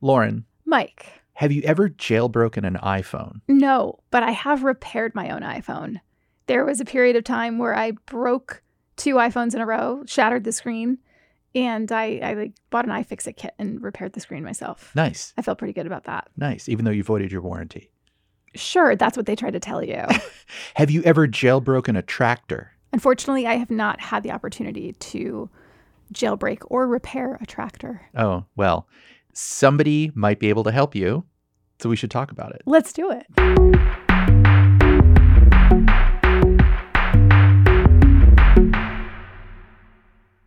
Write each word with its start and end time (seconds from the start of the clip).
Lauren, 0.00 0.44
Mike. 0.64 1.06
have 1.34 1.52
you 1.52 1.62
ever 1.62 1.88
jailbroken 1.88 2.66
an 2.66 2.78
iPhone? 2.82 3.40
No, 3.48 3.98
but 4.10 4.22
I 4.22 4.30
have 4.30 4.62
repaired 4.64 5.14
my 5.14 5.30
own 5.30 5.42
iPhone. 5.42 6.00
There 6.46 6.64
was 6.64 6.80
a 6.80 6.84
period 6.84 7.16
of 7.16 7.24
time 7.24 7.58
where 7.58 7.76
I 7.76 7.92
broke 8.06 8.62
two 8.96 9.16
iPhones 9.16 9.54
in 9.54 9.60
a 9.60 9.66
row, 9.66 10.02
shattered 10.06 10.44
the 10.44 10.52
screen, 10.52 10.98
and 11.54 11.90
I, 11.92 12.20
I 12.22 12.32
like 12.34 12.52
bought 12.70 12.84
an 12.86 12.90
iFixit 12.92 13.36
kit 13.36 13.54
and 13.58 13.82
repaired 13.82 14.12
the 14.12 14.20
screen 14.20 14.44
myself. 14.44 14.92
Nice, 14.94 15.32
I 15.36 15.42
felt 15.42 15.58
pretty 15.58 15.72
good 15.74 15.86
about 15.86 16.04
that. 16.04 16.28
nice, 16.36 16.68
even 16.68 16.84
though 16.84 16.90
you 16.90 17.02
voided 17.02 17.30
your 17.32 17.42
warranty. 17.42 17.90
Sure, 18.54 18.96
that's 18.96 19.16
what 19.16 19.26
they 19.26 19.36
tried 19.36 19.52
to 19.52 19.60
tell 19.60 19.82
you. 19.82 20.04
Have 20.74 20.90
you 20.90 21.02
ever 21.04 21.28
jailbroken 21.28 21.96
a 21.96 22.02
tractor? 22.02 22.72
Unfortunately, 22.92 23.46
I 23.46 23.54
have 23.54 23.70
not 23.70 24.00
had 24.00 24.24
the 24.24 24.32
opportunity 24.32 24.92
to 24.94 25.48
jailbreak 26.12 26.58
or 26.66 26.88
repair 26.88 27.38
a 27.40 27.46
tractor. 27.46 28.02
Oh, 28.16 28.46
well, 28.56 28.88
somebody 29.32 30.10
might 30.14 30.38
be 30.38 30.48
able 30.48 30.64
to 30.64 30.72
help 30.72 30.94
you, 30.94 31.24
so 31.80 31.88
we 31.88 31.96
should 31.96 32.10
talk 32.10 32.30
about 32.30 32.54
it. 32.54 32.62
Let's 32.66 32.92
do 32.92 33.10
it. 33.10 33.26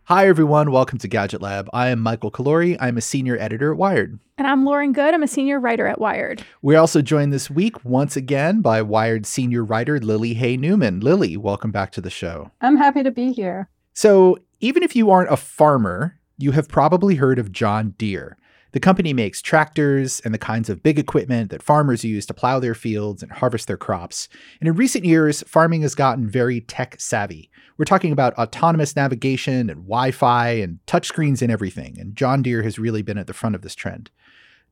Hi, 0.08 0.28
everyone. 0.28 0.70
Welcome 0.70 0.98
to 0.98 1.08
Gadget 1.08 1.40
Lab. 1.40 1.70
I 1.72 1.88
am 1.88 1.98
Michael 1.98 2.30
Calore. 2.30 2.76
I'm 2.78 2.98
a 2.98 3.00
senior 3.00 3.38
editor 3.38 3.72
at 3.72 3.78
Wired. 3.78 4.18
And 4.36 4.46
I'm 4.46 4.66
Lauren 4.66 4.92
Goode. 4.92 5.14
I'm 5.14 5.22
a 5.22 5.26
senior 5.26 5.58
writer 5.58 5.86
at 5.86 5.98
Wired. 5.98 6.44
We're 6.60 6.78
also 6.78 7.00
joined 7.00 7.32
this 7.32 7.48
week 7.48 7.82
once 7.86 8.14
again 8.14 8.60
by 8.60 8.82
Wired 8.82 9.24
senior 9.24 9.64
writer 9.64 9.98
Lily 9.98 10.34
Hay 10.34 10.58
Newman. 10.58 11.00
Lily, 11.00 11.38
welcome 11.38 11.70
back 11.70 11.90
to 11.92 12.02
the 12.02 12.10
show. 12.10 12.50
I'm 12.60 12.76
happy 12.76 13.02
to 13.02 13.10
be 13.10 13.32
here. 13.32 13.70
So, 13.94 14.36
even 14.60 14.82
if 14.82 14.94
you 14.94 15.10
aren't 15.10 15.32
a 15.32 15.38
farmer, 15.38 16.18
you 16.36 16.50
have 16.50 16.68
probably 16.68 17.14
heard 17.14 17.38
of 17.38 17.50
John 17.50 17.94
Deere. 17.96 18.36
The 18.74 18.80
company 18.80 19.12
makes 19.12 19.40
tractors 19.40 20.18
and 20.24 20.34
the 20.34 20.38
kinds 20.38 20.68
of 20.68 20.82
big 20.82 20.98
equipment 20.98 21.50
that 21.50 21.62
farmers 21.62 22.04
use 22.04 22.26
to 22.26 22.34
plow 22.34 22.58
their 22.58 22.74
fields 22.74 23.22
and 23.22 23.30
harvest 23.30 23.68
their 23.68 23.76
crops. 23.76 24.28
And 24.58 24.66
in 24.66 24.74
recent 24.74 25.04
years, 25.04 25.44
farming 25.46 25.82
has 25.82 25.94
gotten 25.94 26.28
very 26.28 26.60
tech 26.60 26.96
savvy. 26.98 27.52
We're 27.78 27.84
talking 27.84 28.10
about 28.10 28.34
autonomous 28.34 28.96
navigation 28.96 29.70
and 29.70 29.84
Wi 29.84 30.10
Fi 30.10 30.48
and 30.54 30.80
touchscreens 30.88 31.40
and 31.40 31.52
everything, 31.52 32.00
and 32.00 32.16
John 32.16 32.42
Deere 32.42 32.64
has 32.64 32.76
really 32.76 33.02
been 33.02 33.16
at 33.16 33.28
the 33.28 33.32
front 33.32 33.54
of 33.54 33.62
this 33.62 33.76
trend. 33.76 34.10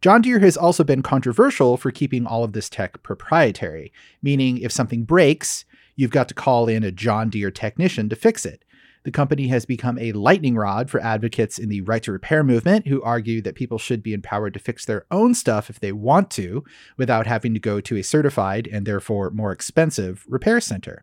John 0.01 0.21
Deere 0.21 0.41
has 0.41 0.57
also 0.57 0.83
been 0.83 1.03
controversial 1.03 1.77
for 1.77 1.93
keeping 1.93 2.27
all 2.27 2.43
of 2.43 2.55
this 2.55 2.69
tech 2.69 3.05
proprietary, 3.05 3.93
meaning 4.21 4.59
if 4.59 4.73
something 4.73 5.05
breaks, 5.05 5.65
you've 5.95 6.11
got 6.11 6.27
to 6.27 6.35
call 6.35 6.69
in 6.69 6.83
a 6.83 6.91
John 6.91 7.31
Deere 7.31 7.53
technician 7.53 8.09
to 8.09 8.17
fix 8.17 8.45
it. 8.45 8.65
The 9.05 9.11
company 9.11 9.49
has 9.49 9.67
become 9.67 9.99
a 9.99 10.13
lightning 10.13 10.55
rod 10.55 10.89
for 10.89 11.01
advocates 11.01 11.59
in 11.59 11.69
the 11.69 11.81
right 11.81 12.03
to 12.05 12.13
repair 12.13 12.45
movement 12.45 12.87
who 12.87 13.03
argue 13.03 13.43
that 13.43 13.57
people 13.57 13.79
should 13.79 14.03
be 14.03 14.15
empowered 14.15 14.55
to 14.55 14.61
fix 14.61 14.85
their 14.85 15.07
own 15.11 15.35
stuff 15.35 15.69
if 15.69 15.81
they 15.81 15.93
want 15.93 16.31
to 16.33 16.65
without 16.97 17.27
having 17.27 17.53
to 17.55 17.61
go 17.61 17.81
to 17.81 17.97
a 17.97 18.03
certified 18.03 18.69
and 18.71 18.87
therefore 18.87 19.31
more 19.31 19.51
expensive 19.51 20.25
repair 20.29 20.61
center. 20.61 21.03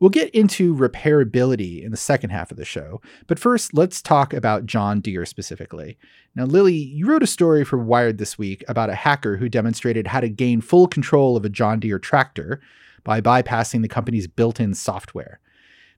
We'll 0.00 0.10
get 0.10 0.30
into 0.30 0.74
repairability 0.74 1.84
in 1.84 1.90
the 1.90 1.96
second 1.96 2.30
half 2.30 2.50
of 2.50 2.56
the 2.56 2.64
show, 2.64 3.02
but 3.26 3.38
first 3.38 3.74
let's 3.74 4.00
talk 4.00 4.32
about 4.32 4.64
John 4.64 5.00
Deere 5.00 5.26
specifically. 5.26 5.98
Now, 6.34 6.46
Lily, 6.46 6.74
you 6.74 7.06
wrote 7.06 7.22
a 7.22 7.26
story 7.26 7.64
for 7.64 7.76
Wired 7.76 8.16
this 8.16 8.38
week 8.38 8.64
about 8.66 8.88
a 8.88 8.94
hacker 8.94 9.36
who 9.36 9.50
demonstrated 9.50 10.06
how 10.06 10.20
to 10.20 10.30
gain 10.30 10.62
full 10.62 10.88
control 10.88 11.36
of 11.36 11.44
a 11.44 11.50
John 11.50 11.80
Deere 11.80 11.98
tractor 11.98 12.62
by 13.04 13.20
bypassing 13.20 13.82
the 13.82 13.88
company's 13.88 14.26
built 14.26 14.58
in 14.58 14.72
software. 14.72 15.38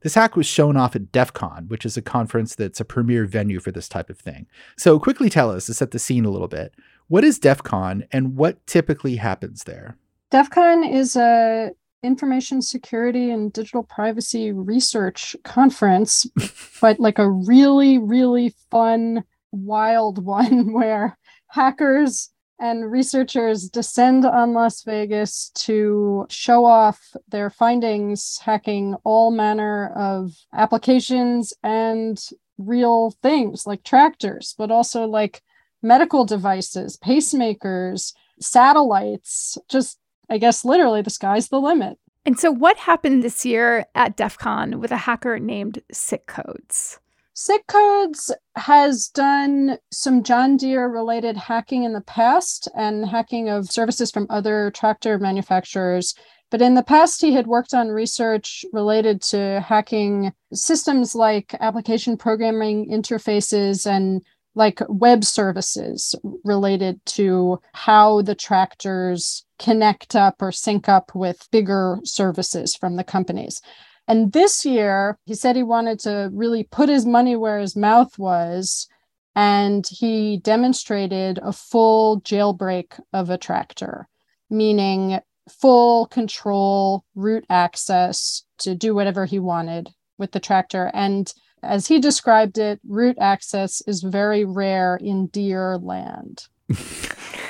This 0.02 0.14
hack 0.14 0.36
was 0.36 0.46
shown 0.46 0.76
off 0.76 0.96
at 0.96 1.12
DEF 1.12 1.32
CON, 1.32 1.66
which 1.68 1.86
is 1.86 1.96
a 1.96 2.02
conference 2.02 2.54
that's 2.54 2.80
a 2.80 2.84
premier 2.84 3.24
venue 3.24 3.60
for 3.60 3.70
this 3.70 3.88
type 3.88 4.10
of 4.10 4.18
thing. 4.18 4.46
So, 4.76 4.98
quickly 4.98 5.30
tell 5.30 5.50
us 5.50 5.66
to 5.66 5.74
set 5.74 5.92
the 5.92 5.98
scene 5.98 6.24
a 6.24 6.30
little 6.30 6.48
bit. 6.48 6.74
What 7.08 7.24
is 7.24 7.38
DEF 7.38 7.62
CON 7.62 8.04
and 8.12 8.36
what 8.36 8.66
typically 8.66 9.16
happens 9.16 9.64
there? 9.64 9.96
DEF 10.30 10.50
CON 10.50 10.82
is 10.82 11.14
a 11.14 11.70
information 12.02 12.60
security 12.62 13.30
and 13.30 13.52
digital 13.52 13.84
privacy 13.84 14.50
research 14.50 15.36
conference, 15.44 16.26
but 16.80 16.98
like 16.98 17.18
a 17.18 17.30
really, 17.30 17.98
really 17.98 18.54
fun, 18.70 19.22
wild 19.52 20.24
one 20.24 20.72
where 20.72 21.16
hackers 21.48 22.30
and 22.62 22.92
researchers 22.92 23.68
descend 23.68 24.24
on 24.24 24.54
Las 24.54 24.84
Vegas 24.84 25.50
to 25.56 26.26
show 26.30 26.64
off 26.64 27.16
their 27.28 27.50
findings, 27.50 28.38
hacking 28.38 28.94
all 29.02 29.32
manner 29.32 29.92
of 29.96 30.30
applications 30.54 31.52
and 31.64 32.24
real 32.58 33.16
things 33.20 33.66
like 33.66 33.82
tractors, 33.82 34.54
but 34.56 34.70
also 34.70 35.06
like 35.06 35.42
medical 35.82 36.24
devices, 36.24 36.96
pacemakers, 36.96 38.14
satellites, 38.40 39.58
just, 39.68 39.98
I 40.30 40.38
guess, 40.38 40.64
literally 40.64 41.02
the 41.02 41.10
sky's 41.10 41.48
the 41.48 41.60
limit. 41.60 41.98
And 42.24 42.38
so, 42.38 42.52
what 42.52 42.76
happened 42.76 43.24
this 43.24 43.44
year 43.44 43.86
at 43.96 44.16
DEF 44.16 44.38
CON 44.38 44.78
with 44.78 44.92
a 44.92 44.98
hacker 44.98 45.40
named 45.40 45.82
Sick 45.90 46.28
Codes? 46.28 47.00
Sick 47.34 47.66
Codes 47.66 48.30
has 48.56 49.08
done 49.08 49.78
some 49.90 50.22
John 50.22 50.58
Deere 50.58 50.86
related 50.86 51.36
hacking 51.36 51.84
in 51.84 51.94
the 51.94 52.02
past 52.02 52.68
and 52.74 53.06
hacking 53.06 53.48
of 53.48 53.70
services 53.70 54.10
from 54.10 54.26
other 54.28 54.70
tractor 54.70 55.18
manufacturers. 55.18 56.14
But 56.50 56.60
in 56.60 56.74
the 56.74 56.82
past, 56.82 57.22
he 57.22 57.32
had 57.32 57.46
worked 57.46 57.72
on 57.72 57.88
research 57.88 58.66
related 58.74 59.22
to 59.22 59.64
hacking 59.66 60.34
systems 60.52 61.14
like 61.14 61.54
application 61.60 62.18
programming 62.18 62.90
interfaces 62.90 63.90
and 63.90 64.22
like 64.54 64.82
web 64.90 65.24
services 65.24 66.14
related 66.44 67.00
to 67.06 67.58
how 67.72 68.20
the 68.20 68.34
tractors 68.34 69.46
connect 69.58 70.14
up 70.14 70.42
or 70.42 70.52
sync 70.52 70.90
up 70.90 71.14
with 71.14 71.48
bigger 71.50 71.98
services 72.04 72.76
from 72.76 72.96
the 72.96 73.04
companies. 73.04 73.62
And 74.12 74.30
this 74.30 74.66
year, 74.66 75.18
he 75.24 75.34
said 75.34 75.56
he 75.56 75.62
wanted 75.62 75.98
to 76.00 76.28
really 76.34 76.64
put 76.64 76.90
his 76.90 77.06
money 77.06 77.34
where 77.34 77.58
his 77.58 77.74
mouth 77.74 78.18
was. 78.18 78.86
And 79.34 79.86
he 79.86 80.36
demonstrated 80.36 81.40
a 81.42 81.50
full 81.50 82.20
jailbreak 82.20 83.00
of 83.14 83.30
a 83.30 83.38
tractor, 83.38 84.06
meaning 84.50 85.18
full 85.48 86.08
control, 86.08 87.06
root 87.14 87.46
access 87.48 88.44
to 88.58 88.74
do 88.74 88.94
whatever 88.94 89.24
he 89.24 89.38
wanted 89.38 89.88
with 90.18 90.32
the 90.32 90.40
tractor. 90.40 90.90
And 90.92 91.32
as 91.62 91.86
he 91.86 91.98
described 91.98 92.58
it, 92.58 92.80
root 92.86 93.16
access 93.18 93.80
is 93.86 94.02
very 94.02 94.44
rare 94.44 94.96
in 94.96 95.28
deer 95.28 95.78
land. 95.78 96.48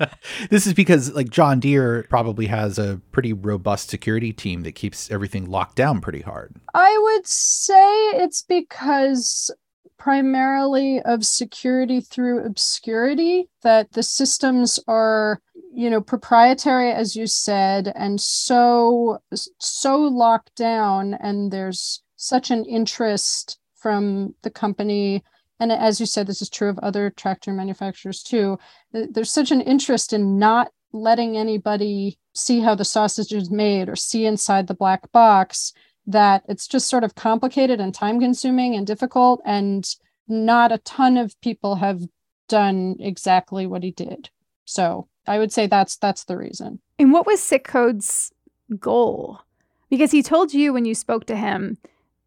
this 0.50 0.66
is 0.66 0.74
because 0.74 1.12
like 1.12 1.30
John 1.30 1.60
Deere 1.60 2.06
probably 2.08 2.46
has 2.46 2.78
a 2.78 3.00
pretty 3.12 3.32
robust 3.32 3.90
security 3.90 4.32
team 4.32 4.62
that 4.62 4.74
keeps 4.74 5.10
everything 5.10 5.50
locked 5.50 5.76
down 5.76 6.00
pretty 6.00 6.20
hard. 6.20 6.56
I 6.74 6.98
would 7.02 7.26
say 7.26 7.84
it's 8.16 8.42
because 8.42 9.50
primarily 9.98 11.00
of 11.02 11.24
security 11.24 12.00
through 12.00 12.44
obscurity 12.44 13.48
that 13.62 13.92
the 13.92 14.02
systems 14.02 14.80
are 14.88 15.42
you 15.74 15.90
know 15.90 16.00
proprietary 16.00 16.90
as 16.90 17.14
you 17.14 17.26
said 17.26 17.92
and 17.94 18.18
so 18.18 19.18
so 19.58 19.98
locked 19.98 20.54
down 20.56 21.12
and 21.20 21.52
there's 21.52 22.02
such 22.16 22.50
an 22.50 22.64
interest 22.64 23.58
from 23.76 24.34
the 24.40 24.50
company 24.50 25.22
and 25.60 25.70
as 25.70 26.00
you 26.00 26.06
said 26.06 26.26
this 26.26 26.42
is 26.42 26.50
true 26.50 26.68
of 26.68 26.78
other 26.80 27.10
tractor 27.10 27.52
manufacturers 27.52 28.22
too. 28.22 28.58
There's 28.92 29.30
such 29.30 29.50
an 29.50 29.60
interest 29.60 30.12
in 30.12 30.38
not 30.38 30.72
letting 30.92 31.36
anybody 31.36 32.18
see 32.34 32.60
how 32.60 32.74
the 32.74 32.84
sausage 32.84 33.32
is 33.32 33.50
made 33.50 33.88
or 33.88 33.94
see 33.96 34.26
inside 34.26 34.66
the 34.66 34.74
black 34.74 35.12
box 35.12 35.72
that 36.06 36.42
it's 36.48 36.66
just 36.66 36.88
sort 36.88 37.04
of 37.04 37.14
complicated 37.14 37.80
and 37.80 37.94
time 37.94 38.18
consuming 38.18 38.74
and 38.74 38.86
difficult 38.86 39.40
and 39.44 39.94
not 40.26 40.72
a 40.72 40.78
ton 40.78 41.16
of 41.16 41.40
people 41.40 41.76
have 41.76 42.00
done 42.48 42.96
exactly 42.98 43.66
what 43.66 43.82
he 43.82 43.92
did. 43.92 44.30
So 44.64 45.08
i 45.26 45.38
would 45.38 45.52
say 45.52 45.66
that's 45.66 45.96
that's 45.96 46.24
the 46.24 46.36
reason. 46.36 46.80
And 46.98 47.12
what 47.12 47.26
was 47.26 47.40
Sick 47.40 47.64
Code's 47.64 48.32
goal? 48.78 49.40
Because 49.88 50.10
he 50.10 50.22
told 50.22 50.54
you 50.54 50.72
when 50.72 50.84
you 50.84 50.94
spoke 50.94 51.26
to 51.26 51.36
him 51.36 51.78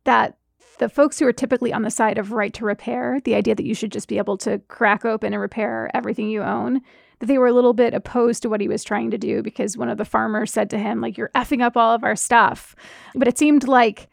that 0.03 0.37
the 0.79 0.89
folks 0.89 1.19
who 1.19 1.27
are 1.27 1.33
typically 1.33 1.73
on 1.73 1.83
the 1.83 1.91
side 1.91 2.17
of 2.17 2.31
right 2.31 2.53
to 2.53 2.65
repair, 2.65 3.19
the 3.23 3.35
idea 3.35 3.55
that 3.55 3.65
you 3.65 3.75
should 3.75 3.91
just 3.91 4.07
be 4.07 4.17
able 4.17 4.37
to 4.39 4.59
crack 4.67 5.05
open 5.05 5.33
and 5.33 5.41
repair 5.41 5.89
everything 5.93 6.29
you 6.29 6.41
own, 6.41 6.81
that 7.19 7.27
they 7.27 7.37
were 7.37 7.47
a 7.47 7.53
little 7.53 7.73
bit 7.73 7.93
opposed 7.93 8.41
to 8.41 8.49
what 8.49 8.61
he 8.61 8.67
was 8.67 8.83
trying 8.83 9.11
to 9.11 9.17
do 9.17 9.41
because 9.41 9.77
one 9.77 9.89
of 9.89 9.97
the 9.97 10.05
farmers 10.05 10.51
said 10.51 10.69
to 10.69 10.77
him, 10.77 11.01
like, 11.01 11.17
you're 11.17 11.31
effing 11.35 11.61
up 11.61 11.77
all 11.77 11.93
of 11.93 12.03
our 12.03 12.15
stuff. 12.15 12.75
But 13.15 13.27
it 13.27 13.37
seemed 13.37 13.67
like 13.67 14.09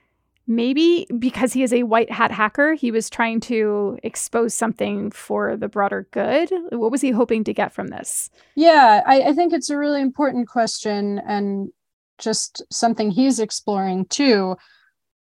maybe 0.46 1.06
because 1.18 1.52
he 1.52 1.62
is 1.62 1.72
a 1.72 1.84
white 1.84 2.10
hat 2.10 2.30
hacker, 2.30 2.74
he 2.74 2.90
was 2.90 3.08
trying 3.08 3.40
to 3.40 3.98
expose 4.02 4.52
something 4.52 5.10
for 5.12 5.56
the 5.56 5.68
broader 5.68 6.08
good. 6.10 6.50
What 6.70 6.90
was 6.90 7.00
he 7.00 7.10
hoping 7.10 7.44
to 7.44 7.54
get 7.54 7.72
from 7.72 7.88
this? 7.88 8.30
yeah 8.56 9.02
I, 9.06 9.22
I 9.22 9.32
think 9.32 9.52
it's 9.52 9.70
a 9.70 9.78
really 9.78 10.00
important 10.00 10.48
question 10.48 11.20
and 11.26 11.70
just 12.18 12.62
something 12.70 13.10
he's 13.10 13.38
exploring 13.38 14.04
too 14.06 14.56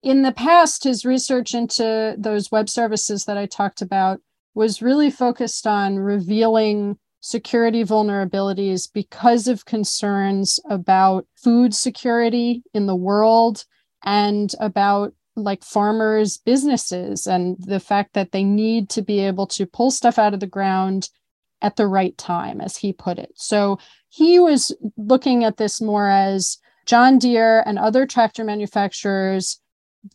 in 0.07 0.23
the 0.23 0.31
past, 0.31 0.85
his 0.85 1.05
research 1.05 1.53
into 1.53 2.15
those 2.17 2.53
web 2.53 2.69
services 2.69 3.25
that 3.25 3.37
I 3.37 3.47
talked 3.47 3.83
about 3.83 4.21
was 4.55 4.81
really 4.81 5.11
focused 5.11 5.67
on 5.67 5.99
revealing 5.99 6.97
security 7.19 7.83
vulnerabilities 7.83 8.89
because 8.93 9.49
of 9.49 9.65
concerns 9.65 10.61
about 10.71 11.27
food 11.35 11.75
security 11.75 12.63
in 12.73 12.87
the 12.87 12.95
world 12.95 13.65
and 14.05 14.55
about 14.61 15.13
like 15.35 15.65
farmers' 15.65 16.39
businesses 16.39 17.27
and 17.27 17.57
the 17.59 17.81
fact 17.81 18.15
that 18.15 18.31
they 18.31 18.45
need 18.45 18.89
to 18.91 19.03
be 19.03 19.19
able 19.19 19.49
to 19.49 19.67
pull 19.67 19.91
stuff 19.91 20.21
out 20.21 20.33
of 20.33 20.39
the 20.39 20.47
ground 20.47 21.11
at 21.63 21.75
the 21.75 21.89
right 21.89 22.17
time, 22.17 22.61
as 22.61 22.77
he 22.77 22.93
put 22.93 23.19
it. 23.19 23.33
So 23.35 23.81
he 24.09 24.39
was 24.39 24.73
looking 24.97 25.43
at 25.43 25.57
this 25.57 25.81
more 25.81 26.09
as 26.09 26.59
John 26.87 27.19
Deere 27.19 27.65
and 27.67 27.77
other 27.77 28.07
tractor 28.07 28.45
manufacturers, 28.45 29.61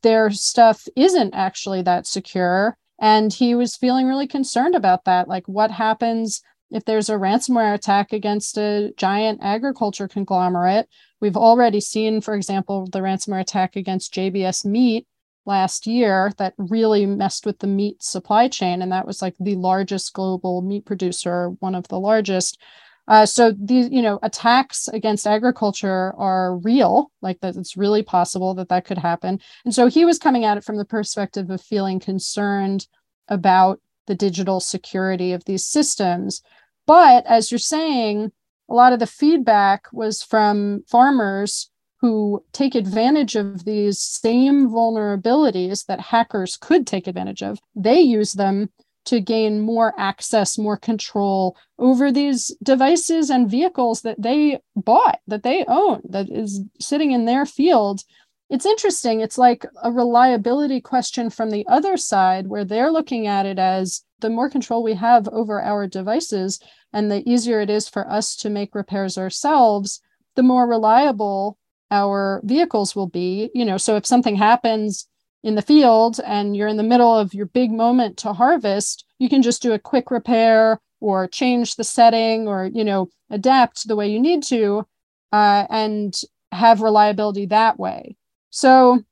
their 0.01 0.29
stuff 0.29 0.87
isn't 0.95 1.33
actually 1.33 1.81
that 1.83 2.07
secure. 2.07 2.77
And 2.99 3.33
he 3.33 3.55
was 3.55 3.75
feeling 3.75 4.07
really 4.07 4.27
concerned 4.27 4.75
about 4.75 5.05
that. 5.05 5.27
Like, 5.27 5.47
what 5.47 5.71
happens 5.71 6.41
if 6.69 6.85
there's 6.85 7.09
a 7.09 7.15
ransomware 7.15 7.73
attack 7.73 8.13
against 8.13 8.57
a 8.57 8.93
giant 8.95 9.39
agriculture 9.41 10.07
conglomerate? 10.07 10.87
We've 11.19 11.37
already 11.37 11.81
seen, 11.81 12.21
for 12.21 12.35
example, 12.35 12.87
the 12.91 12.99
ransomware 12.99 13.41
attack 13.41 13.75
against 13.75 14.13
JBS 14.13 14.65
Meat 14.65 15.07
last 15.45 15.87
year 15.87 16.31
that 16.37 16.53
really 16.57 17.05
messed 17.05 17.45
with 17.45 17.59
the 17.59 17.67
meat 17.67 18.03
supply 18.03 18.47
chain. 18.47 18.81
And 18.81 18.91
that 18.91 19.07
was 19.07 19.21
like 19.21 19.35
the 19.39 19.55
largest 19.55 20.13
global 20.13 20.61
meat 20.61 20.85
producer, 20.85 21.49
one 21.59 21.75
of 21.75 21.87
the 21.87 21.99
largest. 21.99 22.59
Uh, 23.07 23.25
so 23.25 23.53
these, 23.59 23.89
you 23.89 24.01
know, 24.01 24.19
attacks 24.23 24.87
against 24.87 25.27
agriculture 25.27 26.13
are 26.17 26.57
real. 26.57 27.11
Like 27.21 27.39
that, 27.41 27.55
it's 27.55 27.75
really 27.75 28.03
possible 28.03 28.53
that 28.55 28.69
that 28.69 28.85
could 28.85 28.97
happen. 28.97 29.39
And 29.65 29.73
so 29.73 29.87
he 29.87 30.05
was 30.05 30.19
coming 30.19 30.45
at 30.45 30.57
it 30.57 30.63
from 30.63 30.77
the 30.77 30.85
perspective 30.85 31.49
of 31.49 31.61
feeling 31.61 31.99
concerned 31.99 32.87
about 33.27 33.79
the 34.07 34.15
digital 34.15 34.59
security 34.59 35.33
of 35.33 35.45
these 35.45 35.65
systems. 35.65 36.41
But 36.85 37.25
as 37.25 37.51
you're 37.51 37.59
saying, 37.59 38.31
a 38.69 38.73
lot 38.73 38.93
of 38.93 38.99
the 38.99 39.07
feedback 39.07 39.87
was 39.91 40.23
from 40.23 40.83
farmers 40.87 41.69
who 41.99 42.43
take 42.51 42.73
advantage 42.73 43.35
of 43.35 43.63
these 43.63 43.99
same 43.99 44.69
vulnerabilities 44.69 45.85
that 45.85 45.99
hackers 45.99 46.57
could 46.57 46.87
take 46.87 47.07
advantage 47.07 47.43
of. 47.43 47.59
They 47.75 47.99
use 47.99 48.33
them 48.33 48.71
to 49.05 49.19
gain 49.19 49.61
more 49.61 49.93
access, 49.97 50.57
more 50.57 50.77
control 50.77 51.57
over 51.79 52.11
these 52.11 52.55
devices 52.61 53.29
and 53.29 53.49
vehicles 53.49 54.01
that 54.01 54.21
they 54.21 54.59
bought, 54.75 55.19
that 55.27 55.43
they 55.43 55.65
own, 55.67 56.01
that 56.09 56.29
is 56.29 56.61
sitting 56.79 57.11
in 57.11 57.25
their 57.25 57.45
field. 57.45 58.03
It's 58.49 58.65
interesting. 58.65 59.21
It's 59.21 59.37
like 59.37 59.65
a 59.81 59.91
reliability 59.91 60.81
question 60.81 61.29
from 61.29 61.51
the 61.51 61.65
other 61.67 61.97
side, 61.97 62.47
where 62.47 62.65
they're 62.65 62.91
looking 62.91 63.25
at 63.25 63.45
it 63.45 63.57
as 63.57 64.03
the 64.19 64.29
more 64.29 64.49
control 64.49 64.83
we 64.83 64.93
have 64.93 65.27
over 65.29 65.61
our 65.61 65.87
devices 65.87 66.59
and 66.93 67.09
the 67.09 67.27
easier 67.27 67.61
it 67.61 67.69
is 67.69 67.87
for 67.89 68.09
us 68.09 68.35
to 68.35 68.49
make 68.49 68.75
repairs 68.75 69.17
ourselves, 69.17 70.01
the 70.35 70.43
more 70.43 70.67
reliable 70.67 71.57
our 71.89 72.41
vehicles 72.43 72.95
will 72.95 73.07
be. 73.07 73.49
You 73.53 73.65
know, 73.65 73.77
so 73.77 73.95
if 73.95 74.05
something 74.05 74.35
happens, 74.35 75.07
in 75.43 75.55
the 75.55 75.61
field 75.61 76.19
and 76.25 76.55
you're 76.55 76.67
in 76.67 76.77
the 76.77 76.83
middle 76.83 77.15
of 77.17 77.33
your 77.33 77.47
big 77.47 77.71
moment 77.71 78.17
to 78.17 78.33
harvest, 78.33 79.05
you 79.19 79.29
can 79.29 79.41
just 79.41 79.61
do 79.61 79.73
a 79.73 79.79
quick 79.79 80.11
repair 80.11 80.79
or 80.99 81.27
change 81.27 81.75
the 81.75 81.83
setting 81.83 82.47
or 82.47 82.69
you 82.73 82.83
know 82.83 83.09
adapt 83.29 83.87
the 83.87 83.95
way 83.95 84.07
you 84.07 84.19
need 84.19 84.43
to 84.43 84.85
uh, 85.31 85.65
and 85.69 86.21
have 86.51 86.81
reliability 86.81 87.45
that 87.47 87.79
way. 87.79 88.15
So 88.49 89.03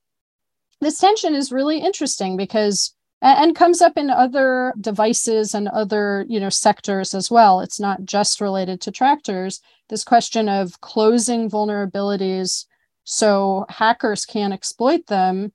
this 0.82 1.00
tension 1.00 1.34
is 1.34 1.52
really 1.52 1.80
interesting 1.80 2.38
because 2.38 2.94
and 3.22 3.56
comes 3.56 3.82
up 3.82 3.98
in 3.98 4.10
other 4.10 4.74
devices 4.80 5.54
and 5.54 5.68
other 5.70 6.26
you 6.30 6.40
know 6.40 6.50
sectors 6.50 7.14
as 7.14 7.30
well 7.30 7.60
it's 7.60 7.80
not 7.80 8.06
just 8.06 8.40
related 8.40 8.80
to 8.82 8.92
tractors 8.92 9.62
this 9.90 10.04
question 10.04 10.48
of 10.48 10.80
closing 10.82 11.50
vulnerabilities 11.50 12.66
so 13.04 13.66
hackers 13.70 14.26
can't 14.26 14.54
exploit 14.54 15.08
them 15.08 15.52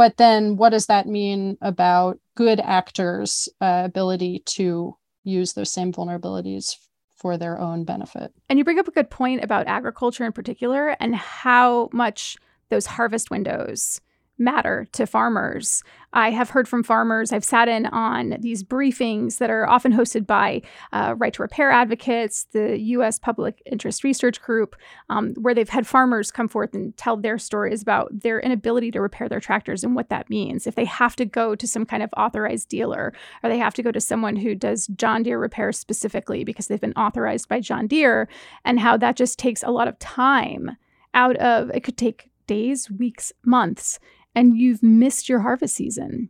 but 0.00 0.16
then 0.16 0.56
what 0.56 0.70
does 0.70 0.86
that 0.86 1.06
mean 1.06 1.58
about 1.60 2.18
good 2.34 2.58
actors' 2.58 3.50
uh, 3.60 3.82
ability 3.84 4.42
to 4.46 4.96
use 5.24 5.52
those 5.52 5.70
same 5.70 5.92
vulnerabilities 5.92 6.76
for 7.18 7.36
their 7.36 7.60
own 7.60 7.84
benefit? 7.84 8.32
And 8.48 8.58
you 8.58 8.64
bring 8.64 8.78
up 8.78 8.88
a 8.88 8.92
good 8.92 9.10
point 9.10 9.44
about 9.44 9.66
agriculture 9.66 10.24
in 10.24 10.32
particular 10.32 10.96
and 11.00 11.14
how 11.14 11.90
much 11.92 12.38
those 12.70 12.86
harvest 12.86 13.30
windows 13.30 14.00
matter 14.40 14.86
to 14.92 15.06
farmers. 15.06 15.84
I 16.12 16.30
have 16.30 16.50
heard 16.50 16.66
from 16.66 16.82
farmers. 16.82 17.32
I've 17.32 17.44
sat 17.44 17.68
in 17.68 17.86
on 17.86 18.36
these 18.40 18.64
briefings 18.64 19.38
that 19.38 19.50
are 19.50 19.68
often 19.68 19.92
hosted 19.92 20.26
by 20.26 20.62
uh, 20.92 21.14
right 21.16 21.32
to 21.34 21.42
repair 21.42 21.70
advocates, 21.70 22.44
the 22.52 22.78
U.S. 22.80 23.18
Public 23.18 23.62
Interest 23.66 24.02
Research 24.02 24.40
Group, 24.40 24.74
um, 25.08 25.34
where 25.34 25.54
they've 25.54 25.68
had 25.68 25.86
farmers 25.86 26.32
come 26.32 26.48
forth 26.48 26.74
and 26.74 26.96
tell 26.96 27.16
their 27.16 27.38
stories 27.38 27.82
about 27.82 28.08
their 28.20 28.40
inability 28.40 28.90
to 28.90 29.00
repair 29.00 29.28
their 29.28 29.40
tractors 29.40 29.84
and 29.84 29.94
what 29.94 30.08
that 30.08 30.28
means. 30.28 30.66
If 30.66 30.74
they 30.74 30.86
have 30.86 31.14
to 31.16 31.24
go 31.24 31.54
to 31.54 31.66
some 31.68 31.86
kind 31.86 32.02
of 32.02 32.10
authorized 32.16 32.68
dealer 32.68 33.12
or 33.42 33.50
they 33.50 33.58
have 33.58 33.74
to 33.74 33.82
go 33.82 33.92
to 33.92 34.00
someone 34.00 34.36
who 34.36 34.54
does 34.54 34.88
John 34.88 35.22
Deere 35.22 35.38
repairs 35.38 35.78
specifically 35.78 36.42
because 36.42 36.66
they've 36.66 36.80
been 36.80 36.92
authorized 36.94 37.48
by 37.48 37.60
John 37.60 37.86
Deere, 37.86 38.28
and 38.64 38.80
how 38.80 38.96
that 38.96 39.16
just 39.16 39.38
takes 39.38 39.62
a 39.62 39.70
lot 39.70 39.86
of 39.86 39.98
time 39.98 40.76
out 41.14 41.36
of 41.36 41.70
it 41.70 41.84
could 41.84 41.96
take 41.96 42.30
days, 42.46 42.90
weeks, 42.90 43.32
months 43.44 44.00
and 44.34 44.56
you've 44.56 44.82
missed 44.82 45.28
your 45.28 45.40
harvest 45.40 45.74
season. 45.74 46.28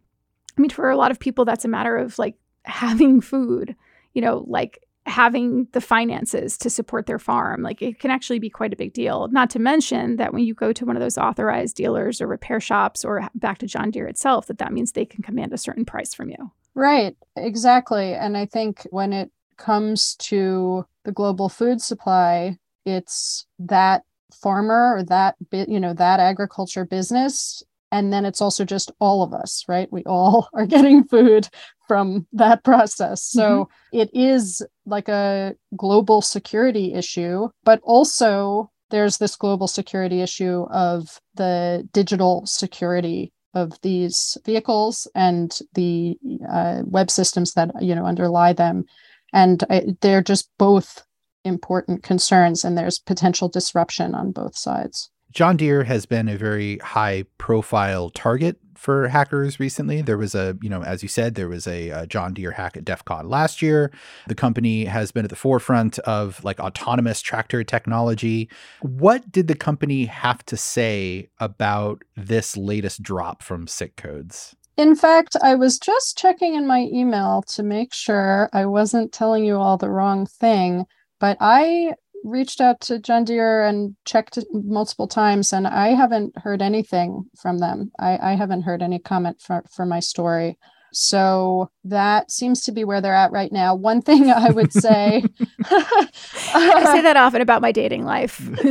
I 0.56 0.60
mean, 0.60 0.70
for 0.70 0.90
a 0.90 0.96
lot 0.96 1.10
of 1.10 1.20
people, 1.20 1.44
that's 1.44 1.64
a 1.64 1.68
matter 1.68 1.96
of 1.96 2.18
like 2.18 2.36
having 2.64 3.20
food, 3.20 3.74
you 4.14 4.22
know, 4.22 4.44
like 4.46 4.86
having 5.06 5.66
the 5.72 5.80
finances 5.80 6.58
to 6.58 6.70
support 6.70 7.06
their 7.06 7.18
farm. 7.18 7.62
Like 7.62 7.82
it 7.82 7.98
can 7.98 8.10
actually 8.10 8.38
be 8.38 8.50
quite 8.50 8.72
a 8.72 8.76
big 8.76 8.92
deal. 8.92 9.28
Not 9.28 9.50
to 9.50 9.58
mention 9.58 10.16
that 10.16 10.32
when 10.32 10.44
you 10.44 10.54
go 10.54 10.72
to 10.72 10.84
one 10.84 10.96
of 10.96 11.00
those 11.00 11.18
authorized 11.18 11.76
dealers 11.76 12.20
or 12.20 12.26
repair 12.26 12.60
shops 12.60 13.04
or 13.04 13.28
back 13.34 13.58
to 13.58 13.66
John 13.66 13.90
Deere 13.90 14.06
itself, 14.06 14.46
that 14.46 14.58
that 14.58 14.72
means 14.72 14.92
they 14.92 15.06
can 15.06 15.22
command 15.22 15.52
a 15.52 15.58
certain 15.58 15.84
price 15.84 16.14
from 16.14 16.30
you. 16.30 16.50
Right, 16.74 17.16
exactly. 17.36 18.14
And 18.14 18.36
I 18.36 18.46
think 18.46 18.86
when 18.90 19.12
it 19.12 19.30
comes 19.56 20.14
to 20.16 20.86
the 21.04 21.12
global 21.12 21.48
food 21.48 21.80
supply, 21.80 22.58
it's 22.84 23.46
that 23.58 24.04
farmer 24.32 24.96
or 24.96 25.02
that 25.04 25.36
bit, 25.50 25.68
you 25.68 25.80
know, 25.80 25.94
that 25.94 26.20
agriculture 26.20 26.84
business 26.84 27.62
and 27.92 28.12
then 28.12 28.24
it's 28.24 28.40
also 28.40 28.64
just 28.64 28.92
all 29.00 29.22
of 29.22 29.32
us 29.32 29.64
right? 29.68 29.92
We 29.92 30.02
all 30.04 30.48
are 30.54 30.66
getting 30.66 31.04
food 31.04 31.48
from 31.88 32.26
that 32.32 32.62
process. 32.62 33.22
So 33.22 33.64
mm-hmm. 33.92 33.98
it 33.98 34.10
is 34.12 34.62
like 34.86 35.08
a 35.08 35.54
global 35.76 36.22
security 36.22 36.94
issue 36.94 37.48
but 37.64 37.80
also 37.82 38.70
there's 38.90 39.18
this 39.18 39.36
global 39.36 39.68
security 39.68 40.20
issue 40.20 40.66
of 40.70 41.20
the 41.34 41.88
digital 41.92 42.44
security 42.46 43.32
of 43.54 43.80
these 43.82 44.36
vehicles 44.44 45.08
and 45.14 45.58
the 45.74 46.16
uh, 46.48 46.82
web 46.84 47.10
systems 47.10 47.54
that 47.54 47.70
you 47.80 47.94
know 47.94 48.04
underlie 48.04 48.52
them. 48.52 48.84
And 49.32 49.64
I, 49.70 49.96
they're 50.00 50.22
just 50.22 50.50
both 50.58 51.04
important 51.44 52.02
concerns 52.02 52.64
and 52.64 52.76
there's 52.76 52.98
potential 52.98 53.48
disruption 53.48 54.14
on 54.14 54.32
both 54.32 54.56
sides 54.56 55.10
John 55.32 55.56
Deere 55.56 55.84
has 55.84 56.06
been 56.06 56.28
a 56.28 56.36
very 56.36 56.78
high 56.78 57.24
profile 57.38 58.10
target 58.10 58.58
for 58.74 59.08
hackers 59.08 59.60
recently. 59.60 60.00
There 60.00 60.16
was 60.16 60.34
a, 60.34 60.56
you 60.62 60.70
know, 60.70 60.82
as 60.82 61.02
you 61.02 61.08
said, 61.08 61.34
there 61.34 61.48
was 61.48 61.66
a, 61.66 61.90
a, 61.90 62.06
John 62.06 62.32
Deere 62.32 62.52
hack 62.52 62.78
at 62.78 62.84
DEF 62.84 63.04
CON 63.04 63.28
last 63.28 63.60
year. 63.60 63.92
The 64.26 64.34
company 64.34 64.86
has 64.86 65.12
been 65.12 65.24
at 65.24 65.30
the 65.30 65.36
forefront 65.36 65.98
of 66.00 66.42
like 66.42 66.58
autonomous 66.58 67.20
tractor 67.20 67.62
technology. 67.62 68.48
What 68.80 69.30
did 69.30 69.48
the 69.48 69.54
company 69.54 70.06
have 70.06 70.44
to 70.46 70.56
say 70.56 71.28
about 71.38 72.02
this 72.16 72.56
latest 72.56 73.02
drop 73.02 73.42
from 73.42 73.66
Sick 73.66 73.96
Codes? 73.96 74.56
In 74.78 74.96
fact, 74.96 75.36
I 75.42 75.56
was 75.56 75.78
just 75.78 76.16
checking 76.16 76.54
in 76.54 76.66
my 76.66 76.88
email 76.90 77.42
to 77.48 77.62
make 77.62 77.92
sure 77.92 78.48
I 78.54 78.64
wasn't 78.64 79.12
telling 79.12 79.44
you 79.44 79.56
all 79.56 79.76
the 79.76 79.90
wrong 79.90 80.24
thing, 80.24 80.86
but 81.18 81.36
I 81.38 81.96
reached 82.24 82.60
out 82.60 82.80
to 82.82 82.98
John 82.98 83.24
Deere 83.24 83.64
and 83.64 83.96
checked 84.04 84.38
multiple 84.52 85.08
times, 85.08 85.52
and 85.52 85.66
I 85.66 85.88
haven't 85.88 86.36
heard 86.38 86.62
anything 86.62 87.24
from 87.40 87.58
them. 87.58 87.92
I, 87.98 88.18
I 88.32 88.34
haven't 88.34 88.62
heard 88.62 88.82
any 88.82 88.98
comment 88.98 89.40
for, 89.40 89.64
for 89.70 89.86
my 89.86 90.00
story. 90.00 90.58
So 90.92 91.70
that 91.84 92.30
seems 92.30 92.62
to 92.62 92.72
be 92.72 92.84
where 92.84 93.00
they're 93.00 93.14
at 93.14 93.32
right 93.32 93.52
now. 93.52 93.74
One 93.74 94.02
thing 94.02 94.30
I 94.30 94.50
would 94.50 94.72
say 94.72 95.22
I 95.70 96.82
say 96.84 97.00
that 97.02 97.16
often 97.16 97.40
about 97.40 97.62
my 97.62 97.72
dating 97.72 98.04
life. 98.04 98.38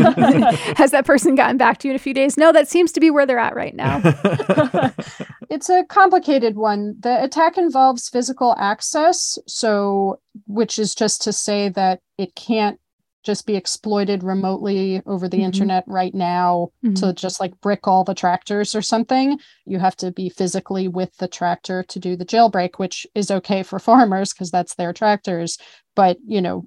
Has 0.78 0.92
that 0.92 1.06
person 1.06 1.36
gotten 1.36 1.58
back 1.58 1.78
to 1.80 1.88
you 1.88 1.94
in 1.94 1.96
a 1.96 2.00
few 2.00 2.14
days? 2.14 2.38
No, 2.38 2.52
that 2.52 2.68
seems 2.68 2.92
to 2.94 3.00
be 3.00 3.10
where 3.10 3.26
they're 3.26 3.40
at 3.40 3.56
right 3.56 3.76
now. 3.76 4.02
it's 5.50 5.70
a 5.70 5.86
complicated 5.86 6.56
one. 6.56 6.96
The 7.00 7.24
attack 7.24 7.58
involves 7.58 8.10
physical 8.10 8.56
access, 8.60 9.38
so 9.48 10.20
which 10.46 10.78
is 10.78 10.94
just 10.94 11.22
to 11.24 11.34
say 11.34 11.70
that 11.70 12.02
it 12.18 12.36
can't 12.36 12.80
just 13.30 13.46
be 13.46 13.56
exploited 13.56 14.24
remotely 14.24 15.04
over 15.06 15.28
the 15.30 15.38
Mhm. 15.38 15.44
internet 15.50 15.84
right 15.86 16.16
now 16.16 16.70
Mhm. 16.84 16.96
to 17.00 17.14
just 17.14 17.40
like 17.40 17.54
brick 17.62 17.88
all 17.88 18.04
the 18.04 18.16
tractors 18.16 18.74
or 18.74 18.82
something. 18.82 19.38
You 19.68 19.78
have 19.78 19.96
to 19.98 20.12
be 20.12 20.30
physically 20.30 20.88
with 20.88 21.16
the 21.18 21.28
tractor 21.28 21.84
to 21.84 22.00
do 22.00 22.16
the 22.16 22.26
jailbreak, 22.26 22.80
which 22.80 23.06
is 23.14 23.30
okay 23.30 23.62
for 23.62 23.78
farmers 23.78 24.34
because 24.34 24.50
that's 24.50 24.74
their 24.74 24.94
tractors, 24.94 25.60
but 25.96 26.18
you 26.26 26.42
know, 26.42 26.66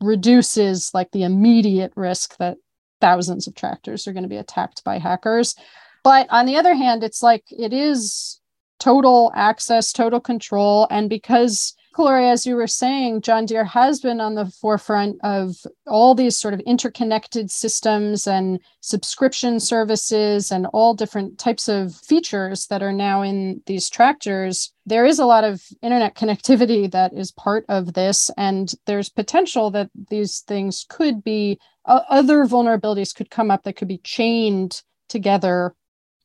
reduces 0.00 0.90
like 0.92 1.12
the 1.12 1.22
immediate 1.22 1.92
risk 1.94 2.36
that 2.38 2.56
thousands 3.00 3.46
of 3.46 3.54
tractors 3.54 4.08
are 4.08 4.12
going 4.12 4.24
to 4.24 4.28
be 4.28 4.36
attacked 4.36 4.82
by 4.82 4.98
hackers. 4.98 5.54
But 6.02 6.26
on 6.30 6.46
the 6.46 6.56
other 6.56 6.74
hand, 6.74 7.04
it's 7.04 7.22
like 7.22 7.44
it 7.50 7.72
is 7.72 8.40
total 8.80 9.30
access, 9.36 9.92
total 9.92 10.18
control. 10.18 10.88
And 10.90 11.08
because, 11.08 11.74
Gloria, 11.92 12.30
as 12.30 12.46
you 12.46 12.56
were 12.56 12.66
saying, 12.66 13.20
John 13.20 13.44
Deere 13.44 13.66
has 13.66 14.00
been 14.00 14.18
on 14.18 14.34
the 14.34 14.46
forefront 14.46 15.18
of 15.22 15.56
all 15.86 16.14
these 16.14 16.38
sort 16.38 16.54
of 16.54 16.60
interconnected 16.60 17.50
systems 17.50 18.26
and 18.26 18.60
subscription 18.80 19.60
services 19.60 20.50
and 20.50 20.66
all 20.72 20.94
different 20.94 21.38
types 21.38 21.68
of 21.68 21.94
features 21.94 22.66
that 22.68 22.82
are 22.82 22.92
now 22.92 23.20
in 23.20 23.60
these 23.66 23.90
tractors. 23.90 24.72
There 24.86 25.04
is 25.04 25.18
a 25.18 25.26
lot 25.26 25.44
of 25.44 25.62
internet 25.82 26.14
connectivity 26.14 26.90
that 26.92 27.12
is 27.12 27.30
part 27.30 27.66
of 27.68 27.92
this. 27.92 28.30
And 28.38 28.72
there's 28.86 29.10
potential 29.10 29.70
that 29.72 29.90
these 30.08 30.40
things 30.40 30.86
could 30.88 31.22
be, 31.22 31.58
uh, 31.84 32.00
other 32.08 32.46
vulnerabilities 32.46 33.14
could 33.14 33.30
come 33.30 33.50
up 33.50 33.64
that 33.64 33.76
could 33.76 33.88
be 33.88 33.98
chained 33.98 34.82
together 35.10 35.74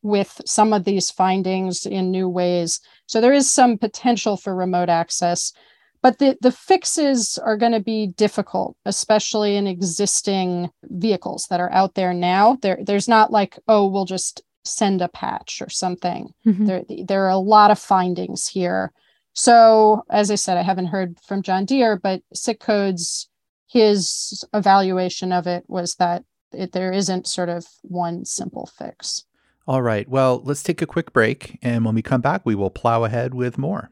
with 0.07 0.41
some 0.45 0.73
of 0.73 0.85
these 0.85 1.11
findings 1.11 1.85
in 1.85 2.11
new 2.11 2.29
ways. 2.29 2.79
So 3.05 3.21
there 3.21 3.33
is 3.33 3.51
some 3.51 3.77
potential 3.77 4.37
for 4.37 4.55
remote 4.55 4.89
access, 4.89 5.53
but 6.01 6.19
the, 6.19 6.37
the 6.41 6.51
fixes 6.51 7.37
are 7.37 7.57
going 7.57 7.71
to 7.71 7.79
be 7.79 8.07
difficult, 8.07 8.75
especially 8.85 9.55
in 9.55 9.67
existing 9.67 10.69
vehicles 10.83 11.47
that 11.49 11.59
are 11.59 11.71
out 11.71 11.95
there 11.95 12.13
now. 12.13 12.57
There, 12.61 12.79
there's 12.81 13.07
not 13.07 13.31
like, 13.31 13.57
oh, 13.67 13.87
we'll 13.87 14.05
just 14.05 14.41
send 14.63 15.01
a 15.01 15.07
patch 15.07 15.61
or 15.61 15.69
something. 15.69 16.29
Mhm. 16.45 16.67
There, 16.67 16.83
there 17.05 17.25
are 17.25 17.29
a 17.29 17.37
lot 17.37 17.71
of 17.71 17.79
findings 17.79 18.47
here. 18.47 18.91
So, 19.33 20.03
as 20.09 20.31
I 20.31 20.35
said, 20.35 20.57
I 20.57 20.63
haven't 20.63 20.87
heard 20.87 21.17
from 21.25 21.43
John 21.43 21.65
Deere, 21.65 21.97
but 21.97 22.21
Sick 22.33 22.59
Code's 22.59 23.29
his 23.67 24.43
evaluation 24.53 25.31
of 25.31 25.45
it 25.45 25.63
was 25.67 25.95
that 25.95 26.23
it, 26.53 26.71
there 26.71 26.91
isn't 26.91 27.27
sort 27.27 27.49
of 27.49 27.65
one 27.83 28.25
simple 28.25 28.65
fix. 28.77 29.25
All 29.67 29.81
right. 29.81 30.07
Well, 30.07 30.41
let's 30.45 30.63
take 30.63 30.81
a 30.81 30.85
quick 30.85 31.11
break. 31.11 31.59
And 31.61 31.83
when 31.83 31.93
we 31.93 32.01
come 32.01 32.21
back, 32.21 32.45
we 32.45 32.55
will 32.55 32.69
plow 32.69 33.03
ahead 33.03 33.33
with 33.33 33.57
more. 33.57 33.91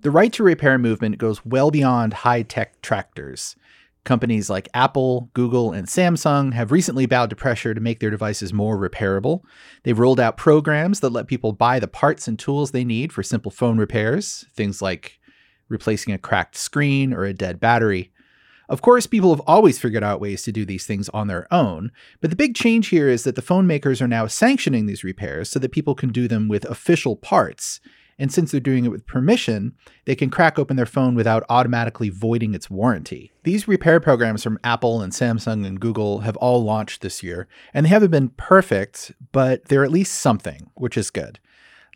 The 0.00 0.10
right 0.10 0.32
to 0.32 0.42
repair 0.42 0.76
movement 0.78 1.18
goes 1.18 1.46
well 1.46 1.70
beyond 1.70 2.12
high 2.12 2.42
tech 2.42 2.82
tractors. 2.82 3.54
Companies 4.02 4.50
like 4.50 4.68
Apple, 4.74 5.30
Google, 5.32 5.70
and 5.70 5.86
Samsung 5.86 6.52
have 6.54 6.72
recently 6.72 7.06
bowed 7.06 7.30
to 7.30 7.36
pressure 7.36 7.72
to 7.72 7.80
make 7.80 8.00
their 8.00 8.10
devices 8.10 8.52
more 8.52 8.76
repairable. 8.76 9.42
They've 9.84 9.96
rolled 9.96 10.18
out 10.18 10.36
programs 10.36 10.98
that 10.98 11.10
let 11.10 11.28
people 11.28 11.52
buy 11.52 11.78
the 11.78 11.86
parts 11.86 12.26
and 12.26 12.36
tools 12.36 12.72
they 12.72 12.82
need 12.82 13.12
for 13.12 13.22
simple 13.22 13.52
phone 13.52 13.78
repairs, 13.78 14.44
things 14.52 14.82
like 14.82 15.20
replacing 15.68 16.12
a 16.12 16.18
cracked 16.18 16.56
screen 16.56 17.12
or 17.12 17.24
a 17.24 17.32
dead 17.32 17.60
battery. 17.60 18.11
Of 18.72 18.80
course, 18.80 19.06
people 19.06 19.34
have 19.34 19.42
always 19.46 19.78
figured 19.78 20.02
out 20.02 20.18
ways 20.18 20.40
to 20.44 20.50
do 20.50 20.64
these 20.64 20.86
things 20.86 21.10
on 21.10 21.26
their 21.26 21.46
own, 21.52 21.92
but 22.22 22.30
the 22.30 22.36
big 22.36 22.54
change 22.54 22.88
here 22.88 23.06
is 23.06 23.22
that 23.24 23.36
the 23.36 23.42
phone 23.42 23.66
makers 23.66 24.00
are 24.00 24.08
now 24.08 24.26
sanctioning 24.26 24.86
these 24.86 25.04
repairs 25.04 25.50
so 25.50 25.58
that 25.58 25.72
people 25.72 25.94
can 25.94 26.08
do 26.08 26.26
them 26.26 26.48
with 26.48 26.64
official 26.64 27.14
parts. 27.14 27.80
And 28.18 28.32
since 28.32 28.50
they're 28.50 28.60
doing 28.60 28.86
it 28.86 28.90
with 28.90 29.06
permission, 29.06 29.74
they 30.06 30.14
can 30.14 30.30
crack 30.30 30.58
open 30.58 30.78
their 30.78 30.86
phone 30.86 31.14
without 31.14 31.44
automatically 31.50 32.08
voiding 32.08 32.54
its 32.54 32.70
warranty. 32.70 33.30
These 33.42 33.68
repair 33.68 34.00
programs 34.00 34.42
from 34.42 34.58
Apple 34.64 35.02
and 35.02 35.12
Samsung 35.12 35.66
and 35.66 35.78
Google 35.78 36.20
have 36.20 36.38
all 36.38 36.64
launched 36.64 37.02
this 37.02 37.22
year, 37.22 37.48
and 37.74 37.84
they 37.84 37.90
haven't 37.90 38.10
been 38.10 38.30
perfect, 38.30 39.12
but 39.32 39.66
they're 39.66 39.84
at 39.84 39.92
least 39.92 40.14
something, 40.14 40.70
which 40.76 40.96
is 40.96 41.10
good. 41.10 41.40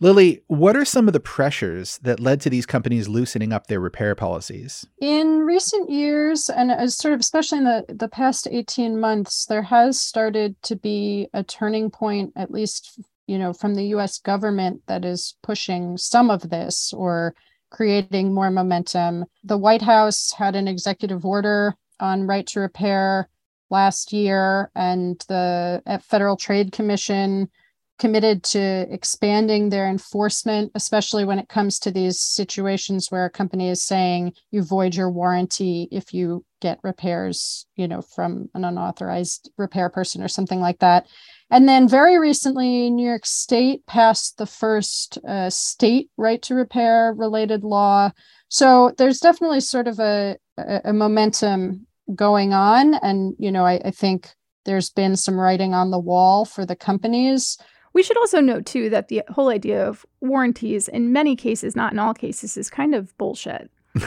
Lily, 0.01 0.43
what 0.47 0.77
are 0.77 0.85
some 0.85 1.07
of 1.07 1.15
the 1.15 1.21
pressures 1.21 1.99
that 1.99 2.21
led 2.21 2.41
to 2.43 2.51
these 2.51 2.67
companies 2.67 3.09
loosening 3.09 3.53
up 3.53 3.67
their 3.67 3.81
repair 3.81 4.15
policies? 4.15 4.87
In 5.01 5.41
recent 5.41 5.89
years, 5.89 6.51
and 6.51 6.93
sort 6.93 7.15
of 7.15 7.21
especially 7.21 7.59
in 7.59 7.65
the, 7.65 7.85
the 7.89 8.09
past 8.09 8.47
18 8.51 9.01
months, 9.01 9.47
there 9.47 9.63
has 9.63 9.99
started 9.99 10.61
to 10.65 10.77
be 10.77 11.29
a 11.33 11.43
turning 11.43 11.91
point, 11.91 12.33
at 12.37 12.51
least 12.51 13.01
you 13.27 13.39
know, 13.39 13.53
from 13.53 13.75
the 13.75 13.87
US 13.87 14.19
government 14.19 14.83
that 14.87 15.05
is 15.05 15.35
pushing 15.43 15.97
some 15.97 16.31
of 16.31 16.49
this 16.49 16.93
or 16.93 17.35
creating 17.71 18.33
more 18.33 18.51
momentum. 18.51 19.25
The 19.43 19.59
White 19.59 19.83
House 19.83 20.33
had 20.33 20.55
an 20.55 20.69
executive 20.69 21.25
order 21.25 21.75
on 21.99 22.27
right 22.27 22.47
to 22.49 22.61
repair 22.61 23.29
last 23.69 24.13
year, 24.13 24.71
and 24.77 25.19
the 25.29 25.83
Federal 26.05 26.37
Trade 26.37 26.71
Commission 26.71 27.51
committed 27.99 28.43
to 28.43 28.87
expanding 28.91 29.69
their 29.69 29.89
enforcement, 29.89 30.71
especially 30.75 31.25
when 31.25 31.39
it 31.39 31.49
comes 31.49 31.79
to 31.79 31.91
these 31.91 32.21
situations 32.21 33.11
where 33.11 33.25
a 33.25 33.31
company 33.31 33.71
is 33.71 33.83
saying 33.83 34.33
you 34.51 34.63
void 34.63 34.95
your 34.95 35.11
warranty 35.11 35.89
if 35.91 36.13
you 36.13 36.45
get 36.61 36.79
repairs, 36.83 37.67
you 37.75 37.89
know, 37.89 38.03
from 38.03 38.49
an 38.55 38.65
unauthorized 38.65 39.51
repair 39.57 39.89
person 39.89 40.23
or 40.23 40.29
something 40.29 40.61
like 40.61 40.79
that. 40.81 41.07
And 41.51 41.69
then 41.69 41.89
very 41.89 42.19
recently, 42.19 42.91
New 42.91 43.07
York 43.07 43.25
State 43.25 43.87
passed 43.87 44.37
the 44.37 44.47
first 44.47 45.19
uh, 45.27 45.49
state 45.49 46.11
right 46.17 46.43
to 46.43 46.55
repair 46.55 47.15
related 47.17 47.63
law. 47.63 48.11
So 48.49 48.93
there's 48.99 49.21
definitely 49.21 49.61
sort 49.61 49.89
of 49.89 50.01
a, 50.01 50.37
a, 50.59 50.93
momentum 50.93 51.87
going 52.15 52.53
on. 52.53 52.95
And, 52.95 53.35
you 53.39 53.53
know, 53.53 53.65
I, 53.65 53.81
I 53.85 53.91
think 53.91 54.31
there's 54.65 54.91
been 54.91 55.17
some 55.17 55.39
writing 55.39 55.73
on 55.73 55.91
the 55.91 55.99
wall 55.99 56.45
for 56.45 56.67
the 56.67 56.77
companies. 56.77 57.59
We 57.97 58.03
should 58.03 58.19
also 58.19 58.41
note, 58.43 58.67
too, 58.67 58.91
that 58.91 59.09
the 59.09 59.23
whole 59.31 59.49
idea 59.49 59.89
of 59.89 60.05
warranties, 60.21 60.87
in 60.87 61.15
many 61.15 61.35
cases, 61.35 61.75
not 61.75 61.95
in 61.95 61.99
all 61.99 62.13
cases, 62.13 62.59
is 62.59 62.69
kind 62.69 62.95
of 62.95 63.17
bullshit. 63.17 63.71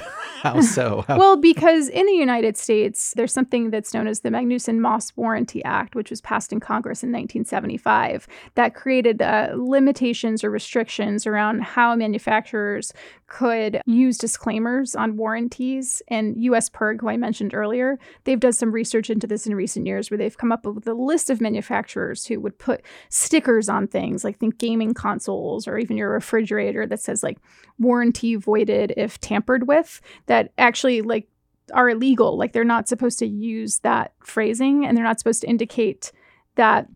How 0.44 0.62
so? 0.62 1.04
How- 1.08 1.18
Well, 1.18 1.38
because 1.38 1.90
in 1.90 2.06
the 2.06 2.14
United 2.14 2.56
States, 2.56 3.16
there's 3.16 3.34
something 3.34 3.72
that's 3.72 3.92
known 3.92 4.08
as 4.08 4.20
the 4.20 4.30
Magnuson 4.30 4.78
Moss 4.78 5.12
Warranty 5.18 5.64
Act, 5.66 5.96
which 5.96 6.12
was 6.12 6.22
passed 6.22 6.54
in 6.54 6.60
Congress 6.60 7.02
in 7.02 7.10
1975, 7.10 8.28
that 8.54 8.76
created 8.76 9.24
uh, 9.24 9.50
limitations 9.56 10.44
or 10.44 10.52
restrictions 10.52 11.26
around 11.26 11.64
how 11.64 11.96
manufacturers 11.96 12.94
could 13.30 13.82
use 13.86 14.18
disclaimers 14.18 14.96
on 14.96 15.16
warranties. 15.16 16.02
And 16.08 16.36
US 16.44 16.68
PIRG, 16.70 17.02
who 17.02 17.10
I 17.10 17.18
mentioned 17.18 17.54
earlier, 17.54 17.98
they've 18.24 18.40
done 18.40 18.54
some 18.54 18.72
research 18.72 19.10
into 19.10 19.28
this 19.28 19.48
in 19.48 19.56
recent 19.56 19.86
years 19.86 20.10
where 20.10 20.18
they've 20.18 20.38
come 20.38 20.52
up 20.52 20.66
with 20.66 20.88
a 20.88 20.94
list 20.94 21.30
of 21.30 21.40
manufacturers 21.40 22.26
who 22.26 22.40
would 22.42 22.58
put 22.58 22.82
stickers 23.10 23.70
on 23.70 23.88
things, 23.88 24.24
like 24.24 24.40
think 24.40 24.58
gaming 24.58 24.94
consoles 24.94 25.68
or 25.68 25.78
even 25.78 25.96
your 25.96 26.10
refrigerator 26.10 26.86
that 26.88 27.00
says 27.00 27.24
like 27.24 27.38
warranty 27.78 28.36
voided 28.36 28.94
if 28.98 29.20
tampered 29.20 29.68
with 29.68 30.02
that 30.26 30.52
actually 30.58 31.02
like 31.02 31.28
are 31.74 31.90
illegal 31.90 32.36
like 32.36 32.52
they're 32.52 32.64
not 32.64 32.88
supposed 32.88 33.20
to 33.20 33.28
use 33.28 33.80
that 33.80 34.14
phrasing 34.24 34.86
and 34.86 34.98
they're 34.98 35.04
not 35.04 35.20
supposed 35.20 35.42
to 35.42 35.48
indicate 35.48 36.12
that 36.56 36.88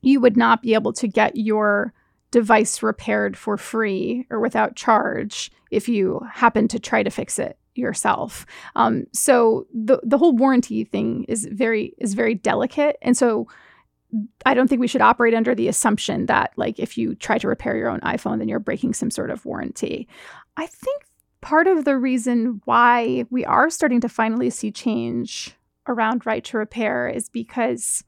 you 0.00 0.20
would 0.20 0.36
not 0.36 0.62
be 0.62 0.74
able 0.74 0.92
to 0.92 1.08
get 1.08 1.36
your 1.36 1.92
device 2.30 2.82
repaired 2.82 3.36
for 3.36 3.56
free 3.56 4.26
or 4.30 4.40
without 4.40 4.76
charge 4.76 5.50
if 5.72 5.88
you 5.88 6.20
happen 6.30 6.68
to 6.68 6.78
try 6.78 7.02
to 7.02 7.10
fix 7.10 7.38
it 7.38 7.58
yourself. 7.74 8.46
Um, 8.76 9.06
so 9.12 9.66
the 9.72 9.98
the 10.02 10.18
whole 10.18 10.36
warranty 10.36 10.84
thing 10.84 11.24
is 11.24 11.48
very 11.50 11.94
is 11.98 12.14
very 12.14 12.34
delicate, 12.34 12.96
and 13.02 13.16
so 13.16 13.48
I 14.44 14.54
don't 14.54 14.68
think 14.68 14.80
we 14.80 14.88
should 14.88 15.00
operate 15.00 15.34
under 15.34 15.54
the 15.54 15.68
assumption 15.68 16.26
that 16.26 16.52
like 16.56 16.78
if 16.78 16.98
you 16.98 17.14
try 17.14 17.38
to 17.38 17.48
repair 17.48 17.76
your 17.76 17.88
own 17.88 18.00
iPhone, 18.00 18.38
then 18.38 18.48
you're 18.48 18.60
breaking 18.60 18.94
some 18.94 19.10
sort 19.10 19.30
of 19.30 19.44
warranty. 19.46 20.06
I 20.56 20.66
think 20.66 21.04
part 21.40 21.66
of 21.66 21.84
the 21.84 21.96
reason 21.96 22.60
why 22.66 23.24
we 23.30 23.44
are 23.44 23.70
starting 23.70 24.00
to 24.02 24.08
finally 24.08 24.50
see 24.50 24.70
change 24.70 25.56
around 25.88 26.26
right 26.26 26.44
to 26.44 26.58
repair 26.58 27.08
is 27.08 27.28
because 27.28 28.04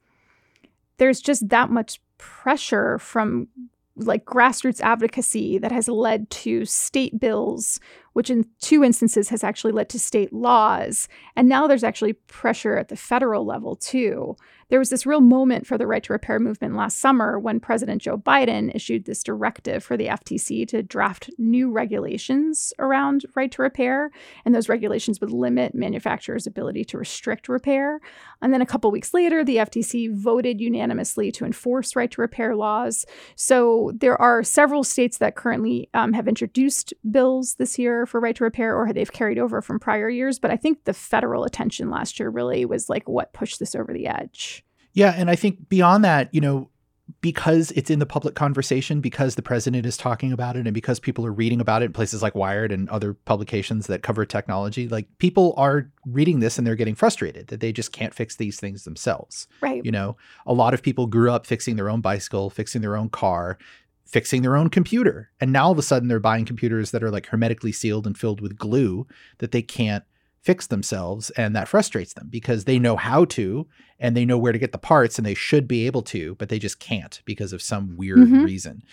there's 0.97 1.19
just 1.21 1.49
that 1.49 1.69
much 1.69 1.99
pressure 2.17 2.97
from 2.99 3.47
like 3.95 4.25
grassroots 4.25 4.81
advocacy 4.81 5.57
that 5.57 5.71
has 5.71 5.87
led 5.87 6.29
to 6.29 6.65
state 6.65 7.19
bills 7.19 7.79
which 8.15 8.29
in 8.29 8.45
two 8.61 8.81
instances 8.81 9.27
has 9.27 9.43
actually 9.43 9.73
led 9.73 9.89
to 9.89 9.99
state 9.99 10.31
laws. 10.31 11.09
And 11.35 11.49
now 11.49 11.67
there's 11.67 11.83
actually 11.83 12.13
pressure 12.13 12.77
at 12.77 12.87
the 12.87 12.95
federal 12.95 13.45
level 13.45 13.75
too 13.75 14.37
there 14.69 14.79
was 14.79 14.89
this 14.89 15.05
real 15.05 15.21
moment 15.21 15.67
for 15.67 15.77
the 15.77 15.85
right 15.85 16.03
to 16.03 16.13
repair 16.13 16.39
movement 16.39 16.75
last 16.75 16.97
summer 16.97 17.39
when 17.39 17.59
President 17.59 18.01
Joe 18.01 18.17
Biden 18.17 18.73
issued 18.73 19.05
this 19.05 19.23
directive 19.23 19.83
for 19.83 19.95
the 19.95 20.07
FTC 20.07 20.67
to 20.69 20.81
draft 20.81 21.29
new 21.37 21.71
regulations 21.71 22.73
around 22.79 23.25
right 23.35 23.51
to 23.51 23.61
repair. 23.61 24.09
And 24.43 24.55
those 24.55 24.69
regulations 24.69 25.21
would 25.21 25.31
limit 25.31 25.75
manufacturers' 25.75 26.47
ability 26.47 26.83
to 26.85 26.97
restrict 26.97 27.47
repair. 27.47 27.99
And 28.41 28.53
then 28.53 28.61
a 28.61 28.65
couple 28.65 28.89
weeks 28.89 29.13
later, 29.13 29.43
the 29.43 29.57
FTC 29.57 30.13
voted 30.13 30.59
unanimously 30.59 31.31
to 31.33 31.45
enforce 31.45 31.95
right 31.95 32.09
to 32.11 32.21
repair 32.21 32.55
laws. 32.55 33.05
So 33.35 33.91
there 33.95 34.19
are 34.19 34.43
several 34.43 34.83
states 34.83 35.19
that 35.19 35.35
currently 35.35 35.89
um, 35.93 36.13
have 36.13 36.27
introduced 36.27 36.93
bills 37.11 37.55
this 37.55 37.77
year 38.05 38.09
for 38.09 38.19
right 38.19 38.35
to 38.35 38.43
repair 38.43 38.75
or 38.75 38.93
they've 38.93 39.11
carried 39.11 39.39
over 39.39 39.61
from 39.61 39.79
prior 39.79 40.09
years. 40.09 40.39
But 40.39 40.51
I 40.51 40.57
think 40.57 40.83
the 40.83 40.93
federal 40.93 41.43
attention 41.43 41.89
last 41.89 42.19
year 42.19 42.29
really 42.29 42.65
was 42.65 42.89
like 42.89 43.07
what 43.09 43.33
pushed 43.33 43.59
this 43.59 43.75
over 43.75 43.93
the 43.93 44.07
edge. 44.07 44.63
Yeah, 44.93 45.13
and 45.15 45.29
I 45.29 45.35
think 45.35 45.67
beyond 45.67 46.05
that, 46.05 46.33
you 46.33 46.39
know, 46.39 46.69
because 47.21 47.69
it's 47.71 47.91
in 47.91 47.99
the 47.99 48.05
public 48.05 48.33
conversation, 48.33 48.99
because 48.99 49.35
the 49.35 49.41
president 49.41 49.85
is 49.85 49.95
talking 49.95 50.31
about 50.31 50.55
it, 50.55 50.65
and 50.65 50.73
because 50.73 50.99
people 50.99 51.25
are 51.25 51.31
reading 51.31 51.61
about 51.61 51.83
it 51.83 51.85
in 51.85 51.93
places 51.93 52.23
like 52.23 52.33
Wired 52.33 52.71
and 52.71 52.89
other 52.89 53.13
publications 53.13 53.85
that 53.87 54.01
cover 54.01 54.25
technology, 54.25 54.87
like 54.87 55.07
people 55.19 55.53
are 55.55 55.91
reading 56.07 56.39
this 56.39 56.57
and 56.57 56.65
they're 56.65 56.75
getting 56.75 56.95
frustrated 56.95 57.47
that 57.47 57.59
they 57.59 57.71
just 57.71 57.91
can't 57.91 58.13
fix 58.13 58.37
these 58.37 58.59
things 58.59 58.85
themselves. 58.85 59.47
Right. 59.61 59.85
You 59.85 59.91
know, 59.91 60.17
a 60.47 60.53
lot 60.53 60.73
of 60.73 60.81
people 60.81 61.05
grew 61.05 61.29
up 61.29 61.45
fixing 61.45 61.75
their 61.75 61.89
own 61.89 62.01
bicycle, 62.01 62.49
fixing 62.49 62.81
their 62.81 62.95
own 62.95 63.09
car, 63.09 63.59
fixing 64.05 64.41
their 64.41 64.55
own 64.55 64.69
computer. 64.69 65.31
And 65.39 65.51
now 65.51 65.65
all 65.65 65.71
of 65.71 65.79
a 65.79 65.83
sudden 65.83 66.07
they're 66.07 66.19
buying 66.19 66.45
computers 66.45 66.91
that 66.91 67.03
are 67.03 67.11
like 67.11 67.27
hermetically 67.27 67.71
sealed 67.71 68.05
and 68.05 68.17
filled 68.17 68.41
with 68.41 68.57
glue 68.57 69.07
that 69.39 69.51
they 69.51 69.61
can't 69.61 70.03
fix 70.45 70.67
themselves 70.67 71.31
and 71.31 71.55
that 71.55 71.67
frustrates 71.67 72.13
them 72.13 72.27
because 72.29 72.65
they 72.65 72.77
know 72.77 72.95
how 72.95 73.25
to 73.25 73.67
and 73.99 74.15
they 74.15 74.25
know 74.25 74.37
where 74.37 74.51
to 74.51 74.59
get 74.59 74.71
the 74.71 74.77
parts 74.77 75.17
and 75.17 75.25
they 75.25 75.33
should 75.33 75.67
be 75.67 75.87
able 75.87 76.03
to 76.03 76.35
but 76.35 76.49
they 76.49 76.59
just 76.59 76.79
can't 76.79 77.23
because 77.25 77.51
of 77.51 77.63
some 77.63 77.97
weird 77.97 78.19
mm-hmm. 78.19 78.43
reason 78.43 78.83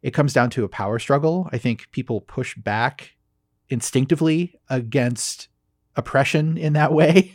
it 0.00 0.12
comes 0.12 0.32
down 0.32 0.48
to 0.48 0.64
a 0.64 0.68
power 0.68 0.98
struggle 0.98 1.46
i 1.52 1.58
think 1.58 1.90
people 1.90 2.22
push 2.22 2.56
back 2.56 3.16
instinctively 3.68 4.58
against 4.70 5.48
oppression 5.94 6.56
in 6.56 6.72
that 6.72 6.90
way 6.94 7.30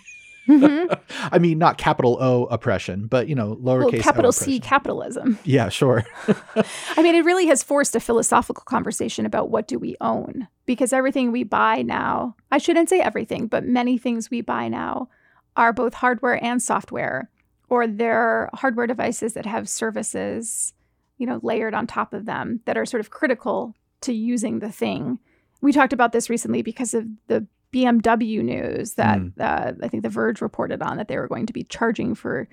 Mm-hmm. 0.50 0.94
I 1.34 1.38
mean, 1.38 1.60
not 1.60 1.78
capital 1.78 2.18
O 2.20 2.46
oppression, 2.46 3.08
but 3.08 3.30
you 3.30 3.36
know, 3.36 3.56
lowercase 3.56 3.94
well, 3.94 4.02
capital 4.02 4.32
C 4.32 4.60
capitalism. 4.60 5.38
Yeah, 5.44 5.70
sure. 5.70 6.04
I 6.98 7.04
mean, 7.04 7.16
it 7.16 7.24
really 7.24 7.48
has 7.48 7.62
forced 7.62 7.96
a 7.96 8.00
philosophical 8.00 8.64
conversation 8.64 9.26
about 9.26 9.50
what 9.50 9.68
do 9.68 9.78
we 9.78 9.96
own 10.02 10.48
because 10.66 10.92
everything 10.92 11.32
we 11.32 11.44
buy 11.44 11.84
now, 11.84 12.36
I 12.52 12.58
shouldn't 12.58 12.90
say 12.90 13.00
everything, 13.00 13.48
but 13.48 13.66
many 13.66 13.98
things 13.98 14.30
we 14.30 14.42
buy 14.42 14.68
now 14.68 15.10
are 15.56 15.74
both 15.74 15.94
hardware 15.94 16.44
and 16.44 16.62
software, 16.62 17.30
or 17.70 17.86
they're 17.86 18.50
hardware 18.54 18.88
devices 18.88 19.34
that 19.34 19.46
have 19.46 19.70
services, 19.70 20.74
you 21.18 21.28
know, 21.28 21.40
layered 21.44 21.74
on 21.74 21.86
top 21.86 22.14
of 22.14 22.26
them 22.26 22.62
that 22.66 22.78
are 22.78 22.86
sort 22.86 23.02
of 23.02 23.12
critical 23.12 23.76
to 24.02 24.14
using 24.14 24.60
the 24.60 24.72
thing. 24.72 25.20
We 25.62 25.74
talked 25.74 25.94
about 25.94 26.12
this 26.12 26.30
recently 26.30 26.62
because 26.62 26.94
of 26.94 27.06
the 27.28 27.46
BMW 27.74 28.44
news 28.44 28.94
that 28.94 29.20
mm. 29.20 29.34
uh, 29.40 29.74
I 29.82 29.88
think 29.88 30.04
The 30.04 30.10
Verge 30.10 30.42
reported 30.42 30.82
on 30.82 30.98
that 30.98 31.08
they 31.08 31.18
were 31.18 31.28
going 31.28 31.46
to 31.46 31.54
be 31.54 31.64
charging 31.64 32.16
for 32.16 32.48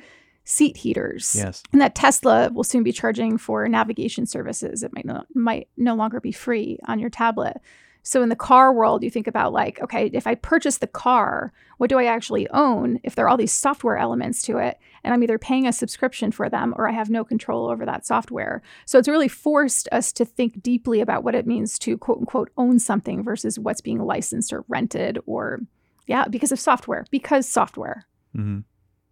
seat 0.44 0.76
heaters. 0.76 1.34
Yes. 1.36 1.62
And 1.72 1.80
that 1.80 1.94
Tesla 1.94 2.50
will 2.52 2.64
soon 2.64 2.82
be 2.82 2.92
charging 2.92 3.36
for 3.36 3.66
navigation 3.68 4.26
services. 4.26 4.82
It 4.82 4.92
might 4.94 5.04
not 5.04 5.26
might 5.34 5.68
no 5.76 5.94
longer 5.94 6.20
be 6.20 6.32
free 6.32 6.78
on 6.86 6.98
your 6.98 7.10
tablet. 7.10 7.60
So 8.06 8.22
in 8.22 8.28
the 8.28 8.36
car 8.36 8.72
world, 8.72 9.02
you 9.02 9.10
think 9.10 9.26
about 9.26 9.52
like, 9.52 9.80
okay, 9.82 10.06
if 10.12 10.28
I 10.28 10.36
purchase 10.36 10.78
the 10.78 10.86
car, 10.86 11.52
what 11.78 11.90
do 11.90 11.98
I 11.98 12.04
actually 12.04 12.48
own 12.50 13.00
if 13.02 13.16
there 13.16 13.24
are 13.24 13.28
all 13.28 13.36
these 13.36 13.50
software 13.50 13.98
elements 13.98 14.42
to 14.42 14.58
it? 14.58 14.78
And 15.02 15.12
I'm 15.12 15.24
either 15.24 15.40
paying 15.40 15.66
a 15.66 15.72
subscription 15.72 16.30
for 16.30 16.48
them 16.48 16.72
or 16.76 16.88
I 16.88 16.92
have 16.92 17.10
no 17.10 17.24
control 17.24 17.68
over 17.68 17.84
that 17.84 18.06
software. 18.06 18.62
So 18.84 19.00
it's 19.00 19.08
really 19.08 19.26
forced 19.26 19.88
us 19.90 20.12
to 20.12 20.24
think 20.24 20.62
deeply 20.62 21.00
about 21.00 21.24
what 21.24 21.34
it 21.34 21.48
means 21.48 21.80
to 21.80 21.98
quote 21.98 22.18
unquote 22.18 22.52
own 22.56 22.78
something 22.78 23.24
versus 23.24 23.58
what's 23.58 23.80
being 23.80 23.98
licensed 23.98 24.52
or 24.52 24.64
rented 24.68 25.18
or, 25.26 25.62
yeah, 26.06 26.28
because 26.28 26.52
of 26.52 26.60
software, 26.60 27.06
because 27.10 27.48
software. 27.48 28.06
Mm-hmm. 28.36 28.60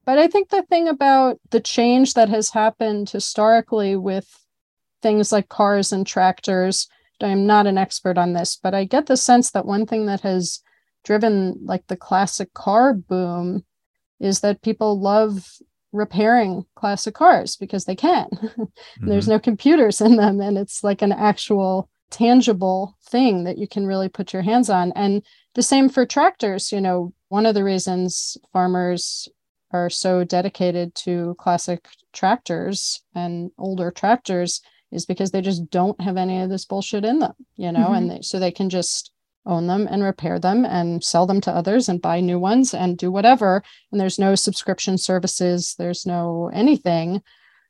But 0.05 0.19
I 0.21 0.29
think 0.29 0.51
the 0.51 0.63
thing 0.63 0.87
about 0.87 1.41
the 1.51 1.61
change 1.61 2.15
that 2.15 2.29
has 2.29 2.51
happened 2.51 3.11
historically 3.11 3.97
with 3.97 4.47
things 5.03 5.33
like 5.33 5.49
cars 5.49 5.93
and 5.93 6.07
tractors 6.07 6.87
I'm 7.21 7.47
not 7.47 7.67
an 7.67 7.79
expert 7.79 8.19
on 8.19 8.33
this, 8.33 8.59
but 8.61 8.75
I 8.75 8.85
get 8.85 9.07
the 9.07 9.17
sense 9.17 9.51
that 9.53 9.67
one 9.67 9.87
thing 9.87 10.07
that 10.07 10.21
has 10.23 10.61
driven 11.05 11.59
like 11.65 11.87
the 11.87 11.97
classic 11.97 12.53
car 12.55 12.95
boom 12.95 13.65
is 14.21 14.41
that 14.41 14.63
people 14.63 15.01
love 15.01 15.59
repairing 15.93 16.65
classic 16.75 17.15
cars 17.15 17.57
because 17.57 17.85
they 17.85 17.95
can. 17.95 18.27
mm-hmm. 18.33 19.09
There's 19.09 19.29
no 19.29 19.39
computers 19.39 20.01
in 20.01 20.17
them 20.17 20.41
and 20.41 20.59
it's 20.59 20.83
like 20.83 21.03
an 21.03 21.13
actual 21.13 21.89
tangible 22.11 22.97
thing 23.07 23.45
that 23.45 23.59
you 23.59 23.69
can 23.69 23.87
really 23.87 24.09
put 24.09 24.33
your 24.33 24.43
hands 24.43 24.71
on. 24.71 24.93
And 24.93 25.23
the 25.55 25.63
same 25.63 25.89
for 25.89 26.05
tractors, 26.05 26.73
you 26.73 26.81
know, 26.81 27.13
one 27.29 27.47
of 27.47 27.55
the 27.55 27.65
reasons 27.65 28.37
farmers 28.53 29.29
are 29.73 29.91
so 29.91 30.25
dedicated 30.25 30.95
to 30.95 31.35
classic 31.39 31.89
tractors 32.13 33.03
and 33.15 33.51
older 33.59 33.91
tractors 33.91 34.61
is 34.95 35.07
because 35.07 35.31
they 35.31 35.41
just 35.41 35.69
don't 35.71 36.01
have 36.01 36.17
any 36.17 36.41
of 36.41 36.51
this 36.51 36.65
bullshit 36.65 37.05
in 37.05 37.19
them, 37.19 37.35
you 37.57 37.73
know, 37.73 37.87
mm-hmm. 37.87 37.95
and 37.95 38.11
they, 38.11 38.21
so 38.23 38.39
they 38.39 38.53
can 38.53 38.71
just 38.71 39.11
own 39.47 39.67
them 39.67 39.87
and 39.91 40.03
repair 40.03 40.39
them 40.39 40.65
and 40.65 41.05
sell 41.05 41.27
them 41.27 41.41
to 41.43 41.53
others 41.53 41.89
and 41.89 42.01
buy 42.01 42.21
new 42.21 42.39
ones 42.39 42.73
and 42.73 42.97
do 42.97 43.11
whatever. 43.11 43.63
And 43.93 44.01
there's 44.01 44.19
no 44.19 44.35
subscription 44.35 44.97
services, 44.97 45.75
there's 45.79 46.07
no 46.07 46.51
anything. 46.55 47.23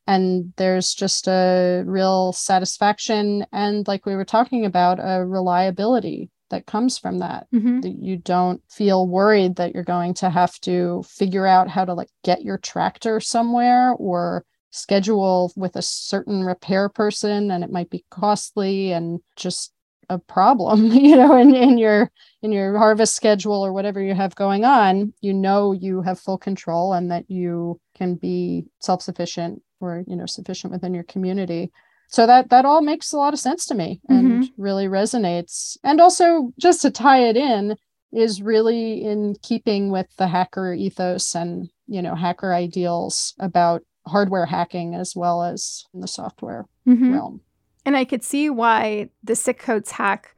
And 0.06 0.52
there's 0.56 0.92
just 0.92 1.26
a 1.26 1.82
real 1.86 2.32
satisfaction 2.34 3.46
and, 3.52 3.88
like 3.88 4.04
we 4.04 4.14
were 4.14 4.26
talking 4.26 4.66
about, 4.66 4.98
a 5.00 5.24
reliability 5.24 6.30
that 6.50 6.66
comes 6.66 6.98
from 6.98 7.20
that. 7.20 7.46
Mm-hmm. 7.54 7.80
That 7.80 7.96
you 7.98 8.18
don't 8.18 8.62
feel 8.70 9.08
worried 9.08 9.56
that 9.56 9.72
you're 9.74 9.82
going 9.82 10.14
to 10.14 10.28
have 10.28 10.60
to 10.60 11.02
figure 11.08 11.46
out 11.46 11.70
how 11.70 11.86
to 11.86 11.94
like 11.94 12.10
get 12.22 12.42
your 12.42 12.58
tractor 12.58 13.18
somewhere 13.18 13.92
or 13.92 14.44
schedule 14.74 15.52
with 15.54 15.76
a 15.76 15.82
certain 15.82 16.42
repair 16.42 16.88
person 16.88 17.52
and 17.52 17.62
it 17.62 17.70
might 17.70 17.90
be 17.90 18.04
costly 18.10 18.90
and 18.90 19.20
just 19.36 19.72
a 20.10 20.18
problem 20.18 20.86
you 20.92 21.16
know 21.16 21.36
in, 21.36 21.54
in 21.54 21.78
your 21.78 22.10
in 22.42 22.50
your 22.50 22.76
harvest 22.76 23.14
schedule 23.14 23.64
or 23.64 23.72
whatever 23.72 24.02
you 24.02 24.14
have 24.14 24.34
going 24.34 24.64
on 24.64 25.12
you 25.20 25.32
know 25.32 25.72
you 25.72 26.02
have 26.02 26.18
full 26.18 26.36
control 26.36 26.92
and 26.92 27.10
that 27.10 27.30
you 27.30 27.80
can 27.96 28.16
be 28.16 28.64
self-sufficient 28.80 29.62
or 29.80 30.02
you 30.08 30.16
know 30.16 30.26
sufficient 30.26 30.72
within 30.72 30.92
your 30.92 31.04
community 31.04 31.70
so 32.08 32.26
that 32.26 32.50
that 32.50 32.64
all 32.64 32.82
makes 32.82 33.12
a 33.12 33.16
lot 33.16 33.32
of 33.32 33.40
sense 33.40 33.66
to 33.66 33.74
me 33.74 34.00
and 34.08 34.44
mm-hmm. 34.44 34.62
really 34.62 34.86
resonates 34.86 35.76
and 35.84 36.00
also 36.00 36.52
just 36.58 36.82
to 36.82 36.90
tie 36.90 37.22
it 37.28 37.36
in 37.36 37.76
is 38.12 38.42
really 38.42 39.04
in 39.04 39.36
keeping 39.42 39.90
with 39.90 40.06
the 40.16 40.26
hacker 40.26 40.74
ethos 40.74 41.34
and 41.34 41.70
you 41.86 42.02
know 42.02 42.16
hacker 42.16 42.52
ideals 42.52 43.34
about 43.38 43.82
hardware 44.06 44.46
hacking 44.46 44.94
as 44.94 45.14
well 45.16 45.42
as 45.42 45.86
in 45.94 46.00
the 46.00 46.08
software 46.08 46.66
mm-hmm. 46.86 47.12
realm. 47.12 47.40
And 47.86 47.96
I 47.96 48.04
could 48.04 48.22
see 48.22 48.50
why 48.50 49.10
the 49.22 49.36
Sick 49.36 49.58
Codes 49.58 49.90
hack 49.90 50.34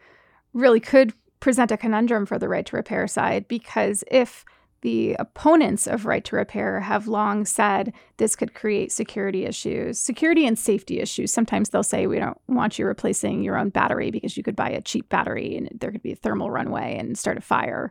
really 0.53 0.81
could 0.81 1.13
present 1.41 1.71
a 1.71 1.77
conundrum 1.77 2.27
for 2.27 2.39
the 2.39 2.49
right 2.49 2.67
to 2.67 2.77
repair 2.77 3.07
side 3.07 3.47
because 3.47 4.03
if 4.11 4.45
the 4.83 5.17
opponents 5.19 5.87
of 5.87 6.07
right 6.07 6.25
to 6.25 6.37
repair 6.37 6.81
have 6.81 7.09
long 7.09 7.45
said 7.45 7.93
this 8.19 8.37
could 8.37 8.55
create 8.55 8.93
security 8.93 9.45
issues, 9.45 9.99
security 9.99 10.47
and 10.47 10.59
safety 10.59 11.01
issues. 11.01 11.33
Sometimes 11.33 11.71
they'll 11.71 11.83
say, 11.83 12.07
We 12.07 12.19
don't 12.19 12.39
want 12.47 12.79
you 12.79 12.87
replacing 12.87 13.43
your 13.43 13.59
own 13.59 13.71
battery 13.71 14.11
because 14.11 14.37
you 14.37 14.43
could 14.43 14.55
buy 14.55 14.69
a 14.69 14.81
cheap 14.81 15.09
battery 15.09 15.57
and 15.57 15.69
there 15.81 15.91
could 15.91 16.03
be 16.03 16.13
a 16.13 16.17
thermal 16.17 16.51
runaway 16.51 16.97
and 16.99 17.19
start 17.19 17.39
a 17.39 17.41
fire. 17.41 17.91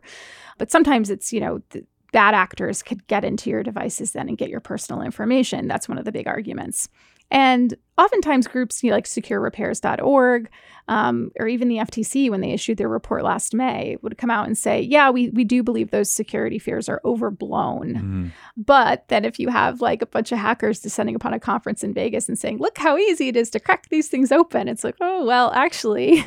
But 0.58 0.70
sometimes 0.70 1.10
it's, 1.10 1.32
you 1.32 1.40
know, 1.40 1.60
th- 1.70 1.84
bad 2.16 2.32
actors 2.32 2.82
could 2.82 3.06
get 3.08 3.26
into 3.26 3.50
your 3.50 3.62
devices 3.62 4.12
then 4.12 4.26
and 4.26 4.38
get 4.38 4.48
your 4.48 4.58
personal 4.58 5.02
information. 5.02 5.68
That's 5.68 5.86
one 5.86 5.98
of 5.98 6.06
the 6.06 6.12
big 6.12 6.26
arguments. 6.26 6.88
And 7.30 7.74
oftentimes, 7.98 8.46
groups 8.46 8.82
you 8.82 8.88
know, 8.88 8.96
like 8.96 9.04
securerepairs.org 9.04 10.48
um, 10.88 11.30
or 11.38 11.46
even 11.46 11.68
the 11.68 11.76
FTC, 11.76 12.30
when 12.30 12.40
they 12.40 12.52
issued 12.52 12.78
their 12.78 12.88
report 12.88 13.22
last 13.22 13.52
May, 13.52 13.98
would 14.00 14.16
come 14.16 14.30
out 14.30 14.46
and 14.46 14.56
say, 14.56 14.80
yeah, 14.80 15.10
we, 15.10 15.28
we 15.28 15.44
do 15.44 15.62
believe 15.62 15.90
those 15.90 16.10
security 16.10 16.58
fears 16.58 16.88
are 16.88 17.02
overblown. 17.04 17.94
Mm-hmm. 17.94 18.26
But 18.56 19.06
then, 19.08 19.26
if 19.26 19.38
you 19.38 19.50
have 19.50 19.82
like 19.82 20.00
a 20.00 20.06
bunch 20.06 20.32
of 20.32 20.38
hackers 20.38 20.80
descending 20.80 21.16
upon 21.16 21.34
a 21.34 21.40
conference 21.40 21.84
in 21.84 21.92
Vegas 21.92 22.30
and 22.30 22.38
saying, 22.38 22.60
look 22.60 22.78
how 22.78 22.96
easy 22.96 23.28
it 23.28 23.36
is 23.36 23.50
to 23.50 23.60
crack 23.60 23.90
these 23.90 24.08
things 24.08 24.32
open, 24.32 24.68
it's 24.68 24.84
like, 24.84 24.96
oh, 25.02 25.26
well, 25.26 25.52
actually, 25.52 26.24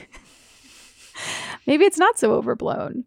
maybe 1.65 1.85
it's 1.85 1.97
not 1.97 2.19
so 2.19 2.33
overblown. 2.33 3.05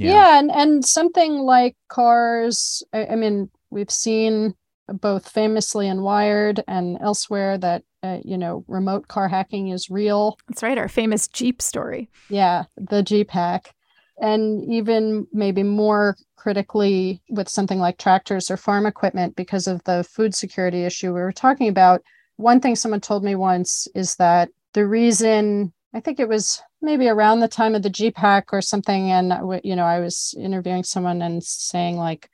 Yeah. 0.00 0.12
yeah, 0.12 0.38
and 0.38 0.50
and 0.50 0.84
something 0.84 1.40
like 1.40 1.76
cars. 1.88 2.82
I, 2.92 3.06
I 3.06 3.16
mean, 3.16 3.50
we've 3.70 3.90
seen 3.90 4.54
both 4.88 5.28
famously 5.28 5.86
in 5.86 6.02
Wired 6.02 6.64
and 6.66 6.98
elsewhere 7.00 7.58
that 7.58 7.84
uh, 8.02 8.18
you 8.24 8.38
know 8.38 8.64
remote 8.66 9.08
car 9.08 9.28
hacking 9.28 9.68
is 9.68 9.90
real. 9.90 10.38
That's 10.48 10.62
right, 10.62 10.78
our 10.78 10.88
famous 10.88 11.28
Jeep 11.28 11.60
story. 11.60 12.08
Yeah, 12.28 12.64
the 12.76 13.02
Jeep 13.02 13.30
hack. 13.30 13.74
and 14.20 14.64
even 14.72 15.26
maybe 15.32 15.62
more 15.62 16.16
critically 16.36 17.22
with 17.28 17.48
something 17.48 17.78
like 17.78 17.98
tractors 17.98 18.50
or 18.50 18.56
farm 18.56 18.86
equipment 18.86 19.36
because 19.36 19.66
of 19.66 19.84
the 19.84 20.04
food 20.04 20.34
security 20.34 20.84
issue 20.84 21.08
we 21.12 21.20
were 21.20 21.32
talking 21.32 21.68
about. 21.68 22.02
One 22.36 22.60
thing 22.60 22.74
someone 22.76 23.00
told 23.02 23.22
me 23.22 23.34
once 23.34 23.86
is 23.94 24.16
that 24.16 24.48
the 24.72 24.86
reason 24.86 25.72
I 25.94 26.00
think 26.00 26.18
it 26.20 26.28
was 26.28 26.62
maybe 26.82 27.08
around 27.08 27.40
the 27.40 27.48
time 27.48 27.74
of 27.74 27.82
the 27.82 27.90
Jeep 27.90 28.16
hack 28.16 28.52
or 28.52 28.62
something, 28.62 29.10
and 29.10 29.32
you 29.64 29.76
know 29.76 29.84
I 29.84 30.00
was 30.00 30.34
interviewing 30.38 30.84
someone 30.84 31.22
and 31.22 31.42
saying 31.42 31.96
like, 31.96 32.30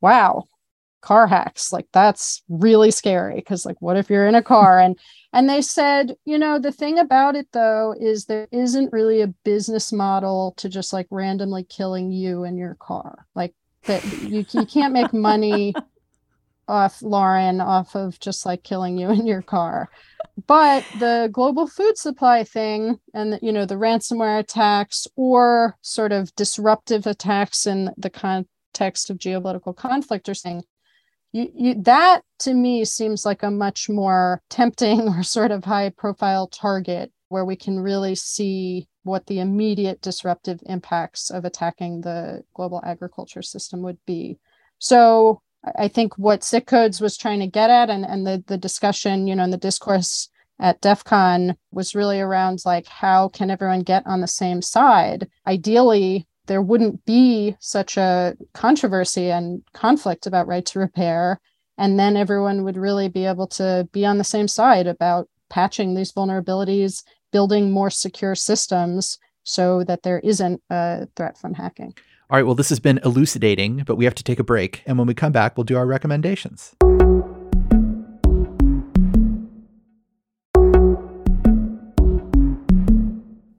"Wow, 0.00 0.44
car 1.00 1.26
hacks 1.26 1.72
like 1.72 1.86
that's 1.92 2.42
really 2.48 2.90
scary 2.90 3.36
because 3.36 3.64
like 3.64 3.80
what 3.80 3.96
if 3.96 4.10
you're 4.10 4.26
in 4.26 4.34
a 4.34 4.42
car? 4.42 4.78
And 4.78 4.98
and 5.32 5.48
they 5.48 5.62
said 5.62 6.16
you 6.24 6.38
know 6.38 6.58
the 6.58 6.72
thing 6.72 6.98
about 6.98 7.36
it 7.36 7.48
though 7.52 7.94
is 7.98 8.24
there 8.24 8.48
isn't 8.50 8.92
really 8.92 9.20
a 9.20 9.28
business 9.44 9.92
model 9.92 10.54
to 10.58 10.68
just 10.68 10.92
like 10.92 11.06
randomly 11.10 11.64
killing 11.64 12.10
you 12.10 12.44
in 12.44 12.56
your 12.56 12.74
car. 12.74 13.26
Like 13.34 13.54
that 13.84 14.04
you, 14.22 14.44
you 14.50 14.66
can't 14.66 14.92
make 14.92 15.12
money 15.12 15.74
off 16.68 17.00
lauren 17.00 17.60
off 17.60 17.96
of 17.96 18.20
just 18.20 18.44
like 18.44 18.62
killing 18.62 18.98
you 18.98 19.10
in 19.10 19.26
your 19.26 19.40
car 19.40 19.88
but 20.46 20.84
the 20.98 21.28
global 21.32 21.66
food 21.66 21.98
supply 21.98 22.44
thing 22.44 22.98
and 23.14 23.38
you 23.42 23.52
know 23.52 23.64
the 23.64 23.74
ransomware 23.74 24.38
attacks 24.38 25.06
or 25.16 25.76
sort 25.82 26.12
of 26.12 26.34
disruptive 26.36 27.06
attacks 27.06 27.66
in 27.66 27.90
the 27.96 28.10
context 28.10 29.10
of 29.10 29.18
geopolitical 29.18 29.74
conflict 29.74 30.28
are 30.28 30.34
saying 30.34 30.62
you, 31.32 31.50
you 31.54 31.82
that 31.82 32.22
to 32.38 32.54
me 32.54 32.84
seems 32.84 33.26
like 33.26 33.42
a 33.42 33.50
much 33.50 33.88
more 33.88 34.40
tempting 34.48 35.00
or 35.08 35.22
sort 35.22 35.50
of 35.50 35.64
high 35.64 35.90
profile 35.90 36.46
target 36.46 37.12
where 37.28 37.44
we 37.44 37.56
can 37.56 37.80
really 37.80 38.14
see 38.14 38.88
what 39.02 39.26
the 39.26 39.40
immediate 39.40 40.00
disruptive 40.00 40.60
impacts 40.66 41.30
of 41.30 41.44
attacking 41.44 42.00
the 42.00 42.42
global 42.54 42.80
agriculture 42.84 43.42
system 43.42 43.82
would 43.82 43.98
be. 44.06 44.38
So 44.78 45.42
i 45.76 45.88
think 45.88 46.16
what 46.18 46.44
Sick 46.44 46.66
Codes 46.66 47.00
was 47.00 47.16
trying 47.16 47.40
to 47.40 47.46
get 47.46 47.70
at 47.70 47.90
and, 47.90 48.04
and 48.04 48.26
the, 48.26 48.42
the 48.46 48.58
discussion 48.58 49.26
you 49.26 49.34
know 49.34 49.44
and 49.44 49.52
the 49.52 49.58
discourse 49.58 50.28
at 50.60 50.80
DEF 50.80 51.04
CON 51.04 51.56
was 51.70 51.94
really 51.94 52.20
around 52.20 52.62
like 52.64 52.86
how 52.86 53.28
can 53.28 53.50
everyone 53.50 53.82
get 53.82 54.02
on 54.06 54.20
the 54.20 54.26
same 54.26 54.60
side 54.60 55.28
ideally 55.46 56.26
there 56.48 56.62
wouldn't 56.62 57.04
be 57.04 57.54
such 57.60 57.96
a 57.96 58.34
controversy 58.54 59.30
and 59.30 59.62
conflict 59.74 60.26
about 60.26 60.48
right 60.48 60.66
to 60.66 60.80
repair. 60.80 61.40
And 61.76 61.98
then 61.98 62.16
everyone 62.16 62.64
would 62.64 62.76
really 62.76 63.08
be 63.08 63.26
able 63.26 63.46
to 63.48 63.88
be 63.92 64.04
on 64.04 64.18
the 64.18 64.24
same 64.24 64.48
side 64.48 64.88
about 64.88 65.28
patching 65.48 65.94
these 65.94 66.12
vulnerabilities, 66.12 67.04
building 67.30 67.70
more 67.70 67.90
secure 67.90 68.34
systems 68.34 69.18
so 69.44 69.84
that 69.84 70.02
there 70.02 70.18
isn't 70.18 70.60
a 70.70 71.06
threat 71.14 71.38
from 71.38 71.54
hacking. 71.54 71.94
All 72.30 72.36
right, 72.36 72.44
well, 72.44 72.54
this 72.54 72.68
has 72.68 72.78
been 72.78 73.00
elucidating, 73.06 73.84
but 73.86 73.96
we 73.96 74.04
have 74.04 74.14
to 74.16 74.22
take 74.22 74.38
a 74.38 74.44
break. 74.44 74.82
And 74.84 74.98
when 74.98 75.06
we 75.06 75.14
come 75.14 75.32
back, 75.32 75.56
we'll 75.56 75.64
do 75.64 75.78
our 75.78 75.86
recommendations. 75.86 76.74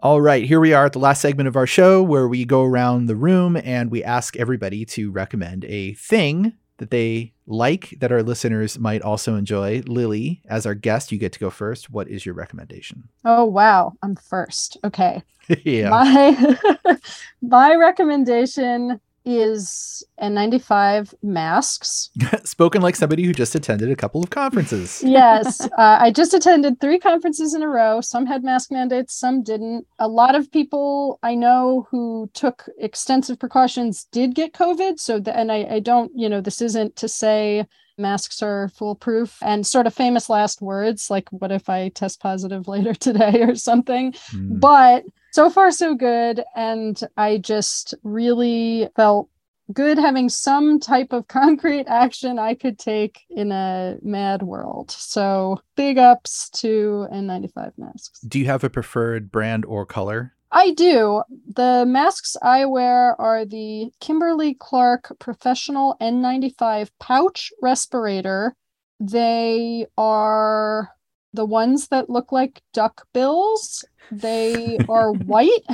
All 0.03 0.21
right, 0.21 0.45
here 0.45 0.59
we 0.59 0.71
are 0.71 0.85
at 0.85 0.93
the 0.93 0.99
last 0.99 1.19
segment 1.19 1.47
of 1.47 1.55
our 1.55 1.65
show 1.65 2.03
where 2.03 2.27
we 2.27 2.45
go 2.45 2.63
around 2.63 3.07
the 3.07 3.15
room 3.15 3.57
and 3.57 3.89
we 3.89 4.03
ask 4.03 4.37
everybody 4.37 4.85
to 4.85 5.09
recommend 5.09 5.65
a 5.65 5.95
thing 5.95 6.53
that 6.79 6.91
they 6.91 7.33
like 7.47 7.95
that 7.99 8.11
our 8.11 8.23
listeners 8.23 8.79
might 8.79 9.01
also 9.01 9.35
enjoy. 9.35 9.81
Lily, 9.85 10.41
as 10.49 10.65
our 10.65 10.75
guest, 10.75 11.11
you 11.11 11.17
get 11.17 11.31
to 11.33 11.39
go 11.39 11.49
first. 11.49 11.89
What 11.89 12.07
is 12.07 12.25
your 12.25 12.35
recommendation? 12.35 13.07
Oh, 13.23 13.45
wow. 13.45 13.93
I'm 14.01 14.15
first. 14.15 14.77
Okay. 14.83 15.21
yeah. 15.63 15.89
My, 15.89 16.97
my 17.41 17.75
recommendation 17.75 18.99
is 19.37 20.03
N95 20.21 21.13
masks. 21.21 22.09
Spoken 22.43 22.81
like 22.81 22.95
somebody 22.95 23.23
who 23.23 23.33
just 23.33 23.55
attended 23.55 23.91
a 23.91 23.95
couple 23.95 24.23
of 24.23 24.29
conferences. 24.29 25.03
yes. 25.05 25.67
Uh, 25.79 25.97
I 26.01 26.11
just 26.11 26.33
attended 26.33 26.81
three 26.81 26.99
conferences 26.99 27.53
in 27.53 27.61
a 27.61 27.67
row. 27.67 28.01
Some 28.01 28.25
had 28.25 28.43
mask 28.43 28.69
mandates, 28.71 29.13
some 29.13 29.43
didn't. 29.43 29.87
A 29.97 30.07
lot 30.07 30.35
of 30.35 30.51
people 30.51 31.19
I 31.23 31.35
know 31.35 31.87
who 31.89 32.29
took 32.33 32.67
extensive 32.79 33.39
precautions 33.39 34.05
did 34.11 34.35
get 34.35 34.53
COVID. 34.53 34.99
So, 34.99 35.19
the, 35.19 35.37
and 35.37 35.51
I, 35.51 35.67
I 35.69 35.79
don't, 35.79 36.11
you 36.15 36.27
know, 36.27 36.41
this 36.41 36.61
isn't 36.61 36.97
to 36.97 37.07
say 37.07 37.65
masks 37.99 38.41
are 38.41 38.69
foolproof 38.69 39.37
and 39.41 39.67
sort 39.67 39.85
of 39.85 39.93
famous 39.93 40.29
last 40.29 40.61
words 40.61 41.09
like 41.09 41.29
what 41.31 41.51
if 41.51 41.69
i 41.69 41.89
test 41.89 42.19
positive 42.21 42.67
later 42.67 42.93
today 42.93 43.41
or 43.41 43.55
something 43.55 44.13
mm. 44.31 44.59
but 44.59 45.03
so 45.31 45.49
far 45.49 45.71
so 45.71 45.95
good 45.95 46.43
and 46.55 47.01
i 47.17 47.37
just 47.37 47.93
really 48.03 48.89
felt 48.95 49.29
good 49.73 49.97
having 49.97 50.29
some 50.29 50.79
type 50.79 51.13
of 51.13 51.27
concrete 51.27 51.85
action 51.87 52.39
i 52.39 52.53
could 52.53 52.77
take 52.79 53.21
in 53.29 53.51
a 53.51 53.97
mad 54.01 54.43
world 54.43 54.91
so 54.91 55.59
big 55.75 55.97
ups 55.97 56.49
to 56.49 57.07
n95 57.13 57.71
masks 57.77 58.19
do 58.21 58.39
you 58.39 58.45
have 58.45 58.63
a 58.63 58.69
preferred 58.69 59.31
brand 59.31 59.65
or 59.65 59.85
color 59.85 60.33
I 60.51 60.71
do. 60.71 61.21
The 61.55 61.85
masks 61.87 62.35
I 62.41 62.65
wear 62.65 63.19
are 63.21 63.45
the 63.45 63.91
Kimberly 63.99 64.55
Clark 64.55 65.15
Professional 65.19 65.95
N95 66.01 66.89
pouch 66.99 67.51
respirator. 67.61 68.55
They 68.99 69.85
are 69.95 70.89
the 71.33 71.45
ones 71.45 71.87
that 71.89 72.09
look 72.09 72.31
like 72.31 72.61
duck 72.73 73.07
bills. 73.13 73.85
They 74.11 74.77
are 74.89 75.11
white. 75.13 75.65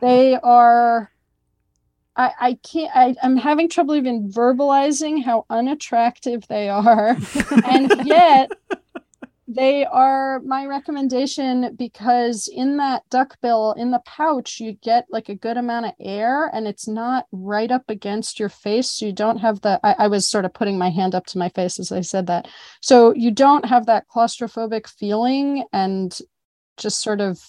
They 0.00 0.36
are 0.36 1.10
I, 2.14 2.32
I 2.40 2.58
can't 2.62 2.90
I, 2.94 3.14
I'm 3.22 3.36
having 3.36 3.68
trouble 3.68 3.94
even 3.94 4.30
verbalizing 4.30 5.24
how 5.24 5.46
unattractive 5.50 6.46
they 6.48 6.68
are. 6.68 7.16
and 7.64 8.06
yet 8.06 8.52
they 9.54 9.84
are 9.84 10.40
my 10.40 10.66
recommendation 10.66 11.74
because 11.76 12.48
in 12.52 12.76
that 12.78 13.02
duckbill 13.10 13.72
in 13.76 13.90
the 13.90 14.00
pouch 14.06 14.60
you 14.60 14.72
get 14.82 15.06
like 15.10 15.28
a 15.28 15.34
good 15.34 15.56
amount 15.56 15.86
of 15.86 15.92
air 16.00 16.50
and 16.54 16.66
it's 16.66 16.88
not 16.88 17.26
right 17.32 17.70
up 17.70 17.84
against 17.88 18.40
your 18.40 18.48
face 18.48 18.90
so 18.90 19.06
you 19.06 19.12
don't 19.12 19.38
have 19.38 19.60
the 19.60 19.78
I, 19.82 20.04
I, 20.04 20.08
was 20.08 20.28
sort 20.28 20.44
of 20.44 20.54
putting 20.54 20.78
my 20.78 20.90
hand 20.90 21.14
up 21.14 21.26
to 21.26 21.38
my 21.38 21.48
face 21.50 21.78
as 21.78 21.92
i 21.92 22.00
said 22.00 22.26
that. 22.28 22.48
So 22.80 23.12
you 23.14 23.30
don't 23.30 23.64
have 23.66 23.86
that 23.86 24.06
claustrophobic 24.08 24.88
feeling 24.88 25.64
and 25.72 26.16
just 26.76 27.02
sort 27.02 27.20
of 27.20 27.40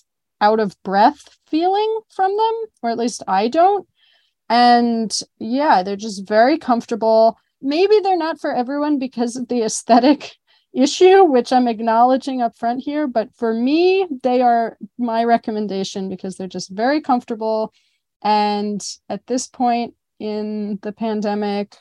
out 0.41 0.59
of 0.59 0.75
breath 0.83 1.37
feeling 1.47 1.99
from 2.13 2.35
them 2.35 2.65
or 2.81 2.89
at 2.89 2.97
least 2.97 3.23
i 3.27 3.47
don't. 3.47 3.87
And 4.49 5.17
yeah 5.39 5.83
they're 5.83 5.95
just 5.95 6.27
very 6.27 6.57
comfortable. 6.57 7.37
Maybe 7.61 7.99
they're 8.01 8.17
not 8.17 8.41
for 8.41 8.53
everyone 8.53 8.99
because 8.99 9.35
of 9.37 9.47
the 9.47 9.63
aesthetic 9.63 10.35
issue, 10.73 11.23
which 11.23 11.53
I'm 11.53 11.67
acknowledging 11.67 12.41
up 12.41 12.57
front 12.57 12.81
here. 12.81 13.07
But 13.07 13.29
for 13.35 13.53
me, 13.53 14.07
they 14.23 14.41
are 14.41 14.77
my 14.97 15.23
recommendation 15.23 16.09
because 16.09 16.35
they're 16.35 16.47
just 16.47 16.69
very 16.69 17.01
comfortable. 17.01 17.73
And 18.23 18.83
at 19.09 19.27
this 19.27 19.47
point 19.47 19.95
in 20.19 20.79
the 20.81 20.91
pandemic, 20.91 21.75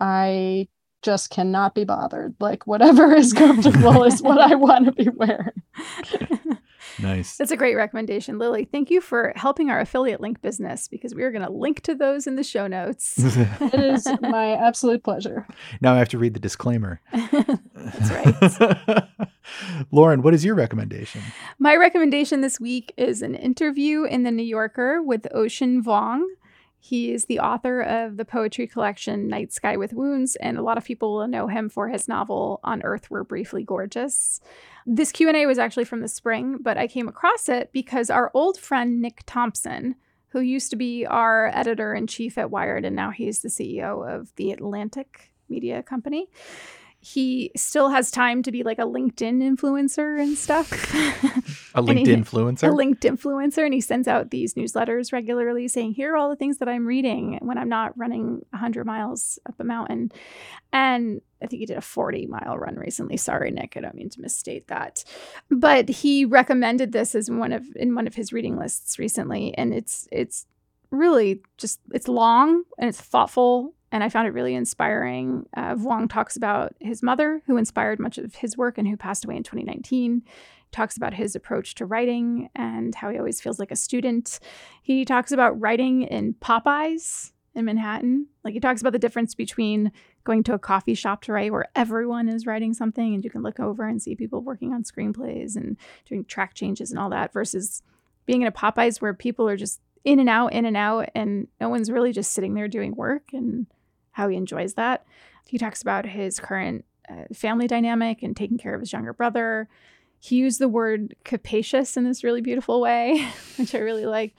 I 0.00 0.68
just 1.02 1.30
cannot 1.30 1.74
be 1.74 1.84
bothered. 1.84 2.34
Like 2.40 2.66
whatever 2.66 3.14
is 3.14 3.32
comfortable 3.32 4.04
is 4.04 4.22
what 4.22 4.38
I 4.38 4.54
want 4.54 4.86
to 4.86 4.92
be 4.92 5.08
wearing. 5.10 5.62
Nice. 6.98 7.36
That's 7.36 7.50
a 7.50 7.56
great 7.56 7.74
recommendation, 7.74 8.38
Lily. 8.38 8.64
Thank 8.64 8.90
you 8.90 9.00
for 9.00 9.32
helping 9.36 9.70
our 9.70 9.80
affiliate 9.80 10.20
link 10.20 10.42
business 10.42 10.88
because 10.88 11.14
we 11.14 11.22
are 11.22 11.30
going 11.30 11.44
to 11.44 11.52
link 11.52 11.80
to 11.82 11.94
those 11.94 12.26
in 12.26 12.36
the 12.36 12.44
show 12.44 12.66
notes. 12.66 13.14
it 13.18 13.74
is 13.74 14.06
my 14.20 14.52
absolute 14.52 15.02
pleasure. 15.02 15.46
Now 15.80 15.94
I 15.94 15.98
have 15.98 16.08
to 16.10 16.18
read 16.18 16.34
the 16.34 16.40
disclaimer. 16.40 17.00
That's 17.12 18.10
right. 18.60 19.04
Lauren, 19.90 20.22
what 20.22 20.34
is 20.34 20.44
your 20.44 20.54
recommendation? 20.54 21.22
My 21.58 21.76
recommendation 21.76 22.40
this 22.40 22.60
week 22.60 22.92
is 22.96 23.22
an 23.22 23.34
interview 23.34 24.04
in 24.04 24.22
the 24.22 24.30
New 24.30 24.42
Yorker 24.42 25.02
with 25.02 25.26
Ocean 25.32 25.82
Vuong. 25.82 26.24
He 26.84 27.12
is 27.12 27.26
the 27.26 27.38
author 27.38 27.80
of 27.80 28.16
the 28.16 28.24
poetry 28.24 28.66
collection 28.66 29.28
Night 29.28 29.52
Sky 29.52 29.76
with 29.76 29.92
Wounds, 29.92 30.34
and 30.34 30.58
a 30.58 30.62
lot 30.62 30.78
of 30.78 30.84
people 30.84 31.14
will 31.14 31.28
know 31.28 31.46
him 31.46 31.68
for 31.68 31.88
his 31.88 32.08
novel 32.08 32.58
On 32.64 32.82
Earth 32.82 33.08
We're 33.08 33.22
Briefly 33.22 33.62
Gorgeous. 33.62 34.40
This 34.84 35.12
Q&A 35.12 35.46
was 35.46 35.60
actually 35.60 35.84
from 35.84 36.00
the 36.00 36.08
spring, 36.08 36.58
but 36.60 36.76
I 36.76 36.88
came 36.88 37.06
across 37.06 37.48
it 37.48 37.70
because 37.72 38.10
our 38.10 38.32
old 38.34 38.58
friend 38.58 39.00
Nick 39.00 39.22
Thompson, 39.26 39.94
who 40.30 40.40
used 40.40 40.70
to 40.70 40.76
be 40.76 41.06
our 41.06 41.52
editor-in-chief 41.54 42.36
at 42.36 42.50
Wired 42.50 42.84
and 42.84 42.96
now 42.96 43.12
he's 43.12 43.42
the 43.42 43.48
CEO 43.48 44.04
of 44.04 44.34
the 44.34 44.50
Atlantic 44.50 45.32
Media 45.48 45.84
Company, 45.84 46.30
he 47.04 47.50
still 47.56 47.88
has 47.88 48.12
time 48.12 48.44
to 48.44 48.52
be 48.52 48.62
like 48.62 48.78
a 48.78 48.82
LinkedIn 48.82 49.42
influencer 49.42 50.20
and 50.22 50.38
stuff. 50.38 50.70
a 51.74 51.82
LinkedIn 51.82 52.06
he, 52.06 52.14
influencer? 52.14 52.68
A 52.68 52.70
LinkedIn 52.70 53.18
influencer. 53.18 53.64
And 53.64 53.74
he 53.74 53.80
sends 53.80 54.06
out 54.06 54.30
these 54.30 54.54
newsletters 54.54 55.12
regularly 55.12 55.66
saying, 55.66 55.94
here 55.94 56.12
are 56.12 56.16
all 56.16 56.30
the 56.30 56.36
things 56.36 56.58
that 56.58 56.68
I'm 56.68 56.86
reading 56.86 57.40
when 57.42 57.58
I'm 57.58 57.68
not 57.68 57.98
running 57.98 58.46
100 58.50 58.86
miles 58.86 59.40
up 59.48 59.56
a 59.58 59.64
mountain. 59.64 60.12
And 60.72 61.20
I 61.42 61.48
think 61.48 61.58
he 61.58 61.66
did 61.66 61.76
a 61.76 61.80
40 61.80 62.28
mile 62.28 62.56
run 62.56 62.76
recently. 62.76 63.16
Sorry, 63.16 63.50
Nick, 63.50 63.76
I 63.76 63.80
don't 63.80 63.96
mean 63.96 64.10
to 64.10 64.20
misstate 64.20 64.68
that. 64.68 65.02
But 65.50 65.88
he 65.88 66.24
recommended 66.24 66.92
this 66.92 67.16
as 67.16 67.28
one 67.28 67.50
of 67.50 67.64
in 67.74 67.96
one 67.96 68.06
of 68.06 68.14
his 68.14 68.32
reading 68.32 68.56
lists 68.56 68.96
recently. 68.96 69.58
And 69.58 69.74
it's 69.74 70.06
it's 70.12 70.46
really 70.92 71.42
just 71.58 71.80
it's 71.90 72.06
long 72.06 72.62
and 72.78 72.88
it's 72.88 73.00
thoughtful 73.00 73.74
and 73.92 74.02
I 74.02 74.08
found 74.08 74.26
it 74.26 74.32
really 74.32 74.54
inspiring. 74.54 75.46
Uh, 75.54 75.74
Vuong 75.74 76.10
talks 76.10 76.34
about 76.34 76.74
his 76.80 77.02
mother, 77.02 77.42
who 77.46 77.58
inspired 77.58 78.00
much 78.00 78.16
of 78.16 78.34
his 78.36 78.56
work 78.56 78.78
and 78.78 78.88
who 78.88 78.96
passed 78.96 79.24
away 79.24 79.36
in 79.36 79.42
2019. 79.42 80.22
Talks 80.72 80.96
about 80.96 81.12
his 81.12 81.36
approach 81.36 81.74
to 81.74 81.84
writing 81.84 82.48
and 82.54 82.94
how 82.94 83.10
he 83.10 83.18
always 83.18 83.40
feels 83.40 83.58
like 83.58 83.70
a 83.70 83.76
student. 83.76 84.40
He 84.82 85.04
talks 85.04 85.30
about 85.30 85.60
writing 85.60 86.02
in 86.04 86.32
Popeyes 86.32 87.32
in 87.54 87.66
Manhattan. 87.66 88.28
Like 88.42 88.54
he 88.54 88.60
talks 88.60 88.80
about 88.80 88.94
the 88.94 88.98
difference 88.98 89.34
between 89.34 89.92
going 90.24 90.42
to 90.44 90.54
a 90.54 90.58
coffee 90.58 90.94
shop 90.94 91.20
to 91.22 91.32
write 91.32 91.52
where 91.52 91.68
everyone 91.76 92.30
is 92.30 92.46
writing 92.46 92.72
something 92.72 93.12
and 93.12 93.22
you 93.22 93.28
can 93.28 93.42
look 93.42 93.60
over 93.60 93.86
and 93.86 94.00
see 94.00 94.16
people 94.16 94.40
working 94.40 94.72
on 94.72 94.84
screenplays 94.84 95.54
and 95.54 95.76
doing 96.06 96.24
track 96.24 96.54
changes 96.54 96.90
and 96.90 96.98
all 96.98 97.10
that 97.10 97.34
versus 97.34 97.82
being 98.24 98.40
in 98.40 98.48
a 98.48 98.52
Popeyes 98.52 99.02
where 99.02 99.12
people 99.12 99.46
are 99.46 99.56
just 99.56 99.80
in 100.04 100.18
and 100.18 100.28
out, 100.28 100.52
in 100.52 100.64
and 100.64 100.76
out, 100.76 101.10
and 101.14 101.48
no 101.60 101.68
one's 101.68 101.90
really 101.90 102.12
just 102.12 102.32
sitting 102.32 102.54
there 102.54 102.68
doing 102.68 102.94
work 102.96 103.24
and 103.32 103.66
how 104.12 104.28
he 104.28 104.36
enjoys 104.36 104.74
that. 104.74 105.04
He 105.46 105.58
talks 105.58 105.82
about 105.82 106.06
his 106.06 106.38
current 106.38 106.84
uh, 107.10 107.24
family 107.34 107.66
dynamic 107.66 108.22
and 108.22 108.36
taking 108.36 108.58
care 108.58 108.74
of 108.74 108.80
his 108.80 108.92
younger 108.92 109.12
brother. 109.12 109.68
He 110.20 110.36
used 110.36 110.60
the 110.60 110.68
word 110.68 111.16
capacious 111.24 111.96
in 111.96 112.04
this 112.04 112.22
really 112.22 112.40
beautiful 112.40 112.80
way, 112.80 113.26
which 113.56 113.74
I 113.74 113.78
really 113.78 114.06
like. 114.06 114.34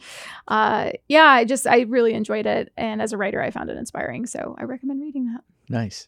Uh, 0.47 0.91
yeah, 1.09 1.25
I 1.25 1.43
just, 1.43 1.67
I 1.67 1.81
really 1.81 2.13
enjoyed 2.13 2.45
it. 2.45 2.71
And 2.77 3.01
as 3.01 3.11
a 3.11 3.17
writer, 3.17 3.41
I 3.41 3.51
found 3.51 3.69
it 3.69 3.77
inspiring. 3.77 4.25
So 4.25 4.55
I 4.57 4.63
recommend 4.63 5.01
reading 5.01 5.33
that. 5.33 5.43
Nice. 5.67 6.07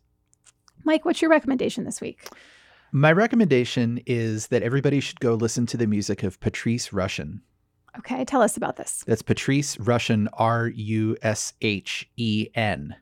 Mike, 0.86 1.04
what's 1.04 1.22
your 1.22 1.32
recommendation 1.32 1.84
this 1.84 2.00
week? 2.00 2.30
My 2.92 3.12
recommendation 3.12 4.00
is 4.06 4.48
that 4.48 4.64
everybody 4.64 5.02
should 5.02 5.20
go 5.20 5.34
listen 5.34 5.66
to 5.66 5.78
the 5.78 5.88
music 5.88 6.24
of 6.24 6.40
Patrice 6.40 6.90
Rushen. 6.90 7.42
Okay, 7.98 8.24
tell 8.24 8.42
us 8.42 8.56
about 8.56 8.78
this. 8.78 9.04
That's 9.06 9.22
Patrice 9.22 9.76
Rushen, 9.78 10.28
R 10.34 10.68
U 10.68 11.18
S 11.22 11.54
H 11.62 12.10
E 12.16 12.48
N. 12.56 12.96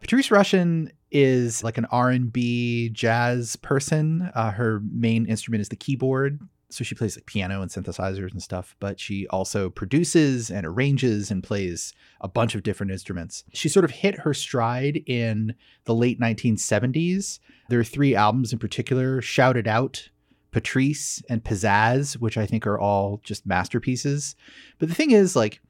Patrice 0.00 0.28
Rushen 0.28 0.90
is 1.10 1.62
like 1.62 1.78
an 1.78 1.86
R&B 1.86 2.90
jazz 2.90 3.56
person. 3.56 4.30
Uh, 4.34 4.52
her 4.52 4.80
main 4.90 5.26
instrument 5.26 5.60
is 5.60 5.68
the 5.68 5.76
keyboard. 5.76 6.40
So 6.70 6.84
she 6.84 6.94
plays 6.94 7.16
like 7.16 7.26
piano 7.26 7.62
and 7.62 7.70
synthesizers 7.70 8.30
and 8.30 8.40
stuff, 8.40 8.76
but 8.78 9.00
she 9.00 9.26
also 9.28 9.68
produces 9.68 10.50
and 10.50 10.64
arranges 10.64 11.30
and 11.30 11.42
plays 11.42 11.92
a 12.20 12.28
bunch 12.28 12.54
of 12.54 12.62
different 12.62 12.92
instruments. 12.92 13.42
She 13.52 13.68
sort 13.68 13.84
of 13.84 13.90
hit 13.90 14.20
her 14.20 14.32
stride 14.32 15.02
in 15.06 15.56
the 15.84 15.94
late 15.94 16.20
1970s. 16.20 17.40
There 17.68 17.80
are 17.80 17.84
three 17.84 18.14
albums 18.14 18.52
in 18.52 18.60
particular 18.60 19.20
Shout 19.20 19.56
It 19.56 19.66
Out, 19.66 20.10
Patrice, 20.52 21.22
and 21.28 21.42
Pizzazz, 21.42 22.14
which 22.14 22.38
I 22.38 22.46
think 22.46 22.68
are 22.68 22.78
all 22.78 23.20
just 23.24 23.46
masterpieces. 23.46 24.36
But 24.78 24.88
the 24.88 24.94
thing 24.94 25.10
is, 25.10 25.34
like, 25.34 25.60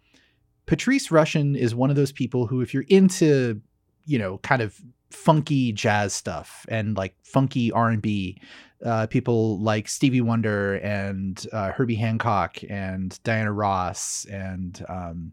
Patrice 0.66 1.08
Rushen 1.08 1.56
is 1.56 1.74
one 1.74 1.88
of 1.88 1.96
those 1.96 2.12
people 2.12 2.46
who, 2.46 2.60
if 2.60 2.74
you're 2.74 2.84
into 2.88 3.62
you 4.04 4.18
know, 4.18 4.38
kind 4.38 4.62
of 4.62 4.80
funky 5.10 5.72
jazz 5.72 6.12
stuff 6.12 6.64
and 6.68 6.96
like 6.96 7.14
funky 7.22 7.72
R&B. 7.72 8.40
Uh, 8.84 9.06
people 9.06 9.58
like 9.60 9.88
Stevie 9.88 10.22
Wonder 10.22 10.76
and 10.76 11.46
uh, 11.52 11.70
Herbie 11.72 11.96
Hancock 11.96 12.58
and 12.70 13.18
Diana 13.24 13.52
Ross 13.52 14.24
and 14.30 14.82
um, 14.88 15.32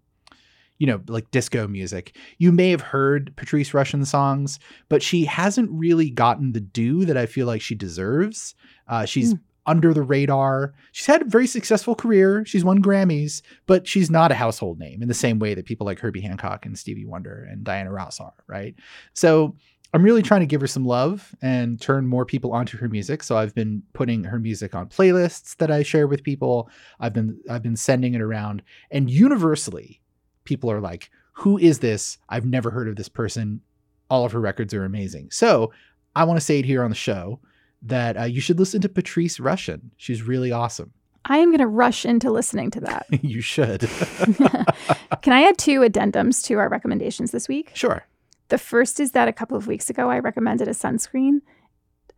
you 0.80 0.86
know, 0.86 1.01
like 1.08 1.32
disco 1.32 1.67
music. 1.67 2.15
You 2.38 2.51
may 2.51 2.69
have 2.71 2.82
heard 2.82 3.36
Patrice 3.36 3.71
Rushen 3.71 4.06
songs, 4.06 4.60
but 4.89 5.01
she 5.01 5.25
hasn't 5.25 5.71
really 5.71 6.10
gotten 6.10 6.51
the 6.51 6.60
due 6.60 7.06
that 7.06 7.17
I 7.17 7.25
feel 7.25 7.47
like 7.47 7.62
she 7.62 7.73
deserves. 7.75 8.53
Uh, 8.88 9.06
she's 9.06 9.34
mm 9.34 9.39
under 9.67 9.93
the 9.93 10.01
radar. 10.01 10.73
She's 10.93 11.06
had 11.06 11.21
a 11.21 11.25
very 11.25 11.45
successful 11.45 11.93
career. 11.93 12.45
She's 12.45 12.63
won 12.63 12.82
Grammys, 12.82 13.41
but 13.65 13.88
she's 13.88 14.10
not 14.10 14.32
a 14.32 14.36
household 14.36 14.80
name 14.80 15.01
in 15.01 15.10
the 15.10 15.13
same 15.13 15.38
way 15.38 15.53
that 15.53 15.65
people 15.65 15.86
like 15.86 15.99
Herbie 15.99 16.21
Hancock 16.21 16.65
and 16.65 16.77
Stevie 16.77 17.06
Wonder 17.06 17.45
and 17.49 17.63
Diana 17.63 17.91
Ross 17.91 18.19
are, 18.19 18.34
right? 18.47 18.73
So 19.13 19.56
I'm 19.93 20.03
really 20.03 20.21
trying 20.21 20.41
to 20.41 20.47
give 20.47 20.62
her 20.62 20.67
some 20.67 20.86
love 20.86 21.36
and 21.41 21.80
turn 21.80 22.08
more 22.08 22.25
people 22.25 22.53
onto 22.53 22.77
her 22.77 22.89
music. 22.89 23.23
So 23.23 23.38
I've 23.38 23.53
been 23.53 23.84
putting 23.93 24.23
her 24.23 24.39
music 24.39 24.73
on 24.73 24.88
playlists 24.88 25.56
that 25.58 25.71
I 25.71 25.84
share 25.84 26.08
with 26.08 26.23
people. 26.23 26.69
I've 26.99 27.13
been 27.13 27.39
I've 27.49 27.63
been 27.63 27.75
sending 27.75 28.13
it 28.13 28.21
around 28.21 28.63
and 28.89 29.10
universally 29.10 30.01
people 30.45 30.71
are 30.71 30.82
like, 30.82 31.10
"Who 31.34 31.58
is 31.58 31.80
this? 31.80 32.17
I've 32.30 32.45
never 32.45 32.71
heard 32.71 32.88
of 32.88 32.95
this 32.95 33.10
person. 33.10 33.62
All 34.10 34.25
of 34.25 34.32
her 34.32 34.39
records 34.39 34.73
are 34.73 34.86
amazing." 34.86 35.32
So, 35.32 35.73
I 36.15 36.23
want 36.23 36.38
to 36.39 36.45
say 36.45 36.60
it 36.60 36.65
here 36.65 36.84
on 36.84 36.89
the 36.89 36.95
show 36.95 37.39
that 37.82 38.18
uh, 38.18 38.24
you 38.24 38.42
should 38.42 38.60
listen 38.60 38.82
to 38.82 38.90
Patrice 38.90 39.38
Rushen. 39.38 39.92
She's 39.98 40.24
really 40.24 40.52
awesome. 40.52 40.94
I 41.26 41.38
am 41.38 41.50
going 41.50 41.60
to 41.60 41.68
rush 41.68 42.06
into 42.06 42.32
listening 42.32 42.72
to 42.72 42.80
that. 42.82 43.06
you 43.24 43.42
should. 43.42 43.82
Can 45.22 45.34
I 45.34 45.44
add 45.44 45.58
two 45.58 45.82
addendums 45.82 46.44
to 46.46 46.56
our 46.56 46.70
recommendations 46.70 47.32
this 47.32 47.48
week? 47.48 47.72
Sure. 47.74 48.06
The 48.50 48.58
first 48.58 49.00
is 49.00 49.12
that 49.12 49.28
a 49.28 49.34
couple 49.34 49.58
of 49.58 49.68
weeks 49.68 49.90
ago, 49.90 50.10
I 50.10 50.20
recommended 50.20 50.68
a 50.68 50.72
sunscreen 50.72 51.42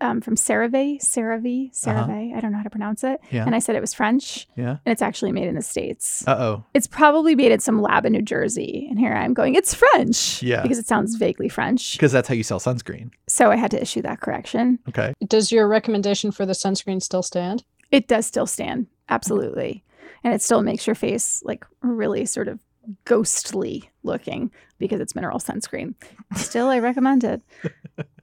um, 0.01 0.21
from 0.21 0.35
CeraVe, 0.35 1.01
CeraVe, 1.01 1.71
CeraVe. 1.71 2.29
Uh-huh. 2.29 2.38
I 2.38 2.39
don't 2.39 2.51
know 2.51 2.57
how 2.57 2.63
to 2.63 2.69
pronounce 2.69 3.03
it. 3.03 3.19
Yeah. 3.31 3.45
And 3.45 3.55
I 3.55 3.59
said 3.59 3.75
it 3.75 3.81
was 3.81 3.93
French. 3.93 4.47
Yeah. 4.55 4.77
And 4.85 4.91
it's 4.91 5.01
actually 5.01 5.31
made 5.31 5.47
in 5.47 5.55
the 5.55 5.62
States. 5.62 6.27
Uh 6.27 6.38
oh. 6.39 6.65
It's 6.73 6.88
probably 6.88 7.35
made 7.35 7.51
in 7.51 7.59
some 7.59 7.81
lab 7.81 8.05
in 8.05 8.13
New 8.13 8.21
Jersey. 8.21 8.88
And 8.89 8.99
here 8.99 9.13
I'm 9.13 9.33
going, 9.33 9.55
it's 9.55 9.73
French. 9.73 10.41
Yeah. 10.41 10.62
Because 10.62 10.77
it 10.77 10.88
sounds 10.88 11.15
vaguely 11.15 11.49
French. 11.49 11.93
Because 11.93 12.12
that's 12.12 12.27
how 12.27 12.33
you 12.33 12.43
sell 12.43 12.59
sunscreen. 12.59 13.12
So 13.27 13.51
I 13.51 13.55
had 13.55 13.71
to 13.71 13.81
issue 13.81 14.01
that 14.03 14.21
correction. 14.21 14.79
Okay. 14.89 15.13
Does 15.27 15.51
your 15.51 15.67
recommendation 15.67 16.31
for 16.31 16.45
the 16.45 16.53
sunscreen 16.53 17.01
still 17.01 17.23
stand? 17.23 17.63
It 17.91 18.07
does 18.07 18.25
still 18.25 18.47
stand. 18.47 18.88
Absolutely. 19.09 19.83
And 20.23 20.33
it 20.33 20.41
still 20.41 20.62
makes 20.62 20.85
your 20.85 20.95
face 20.95 21.41
like 21.45 21.65
really 21.81 22.25
sort 22.25 22.47
of 22.47 22.59
ghostly 23.05 23.89
looking 24.03 24.51
because 24.77 24.99
it's 24.99 25.15
mineral 25.15 25.39
sunscreen. 25.39 25.93
Still, 26.35 26.69
I 26.69 26.79
recommend 26.79 27.23
it. 27.23 27.41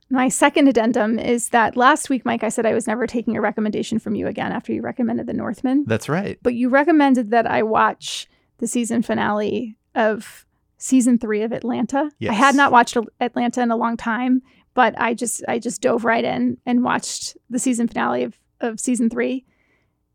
My 0.08 0.28
second 0.28 0.68
addendum 0.68 1.18
is 1.18 1.48
that 1.48 1.76
last 1.76 2.08
week, 2.10 2.24
Mike, 2.24 2.44
I 2.44 2.48
said 2.48 2.64
I 2.64 2.74
was 2.74 2.86
never 2.86 3.06
taking 3.06 3.36
a 3.36 3.40
recommendation 3.40 3.98
from 3.98 4.14
you 4.14 4.28
again 4.28 4.52
after 4.52 4.72
you 4.72 4.80
recommended 4.80 5.26
The 5.26 5.32
Northman. 5.32 5.84
That's 5.86 6.08
right. 6.08 6.38
But 6.42 6.54
you 6.54 6.68
recommended 6.68 7.32
that 7.32 7.46
I 7.46 7.64
watch 7.64 8.28
the 8.58 8.68
season 8.68 9.02
finale 9.02 9.76
of 9.94 10.46
season 10.78 11.18
three 11.18 11.42
of 11.42 11.52
Atlanta. 11.52 12.10
Yes. 12.18 12.32
I 12.32 12.34
had 12.34 12.54
not 12.54 12.70
watched 12.70 12.96
Atlanta 13.20 13.62
in 13.62 13.70
a 13.70 13.76
long 13.76 13.96
time, 13.96 14.42
but 14.74 14.94
I 15.00 15.14
just 15.14 15.42
I 15.48 15.58
just 15.58 15.80
dove 15.80 16.04
right 16.04 16.24
in 16.24 16.58
and 16.66 16.84
watched 16.84 17.36
the 17.50 17.58
season 17.58 17.88
finale 17.88 18.22
of, 18.22 18.38
of 18.60 18.78
season 18.78 19.10
three. 19.10 19.44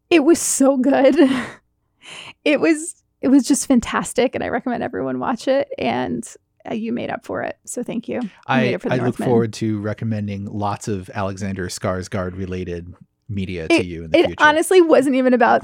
It 0.09 0.23
was 0.23 0.39
so 0.39 0.77
good. 0.77 1.15
it 2.45 2.59
was 2.61 3.03
it 3.21 3.27
was 3.27 3.47
just 3.47 3.67
fantastic, 3.67 4.35
and 4.35 4.43
I 4.43 4.47
recommend 4.47 4.83
everyone 4.83 5.19
watch 5.19 5.47
it. 5.47 5.67
And 5.77 6.27
uh, 6.69 6.73
you 6.73 6.91
made 6.91 7.09
up 7.09 7.25
for 7.25 7.41
it. 7.43 7.57
So 7.65 7.83
thank 7.83 8.07
you. 8.07 8.21
you 8.21 8.29
I, 8.47 8.77
I 8.89 8.97
look 8.97 9.17
forward 9.17 9.53
to 9.53 9.79
recommending 9.79 10.45
lots 10.45 10.87
of 10.87 11.09
Alexander 11.13 11.67
Skarsgård 11.67 12.37
related 12.37 12.93
media 13.29 13.67
to 13.67 13.83
you 13.83 14.03
in 14.03 14.11
the 14.11 14.19
it 14.19 14.25
future. 14.25 14.43
honestly 14.43 14.81
wasn't 14.81 15.15
even 15.15 15.33
about 15.33 15.63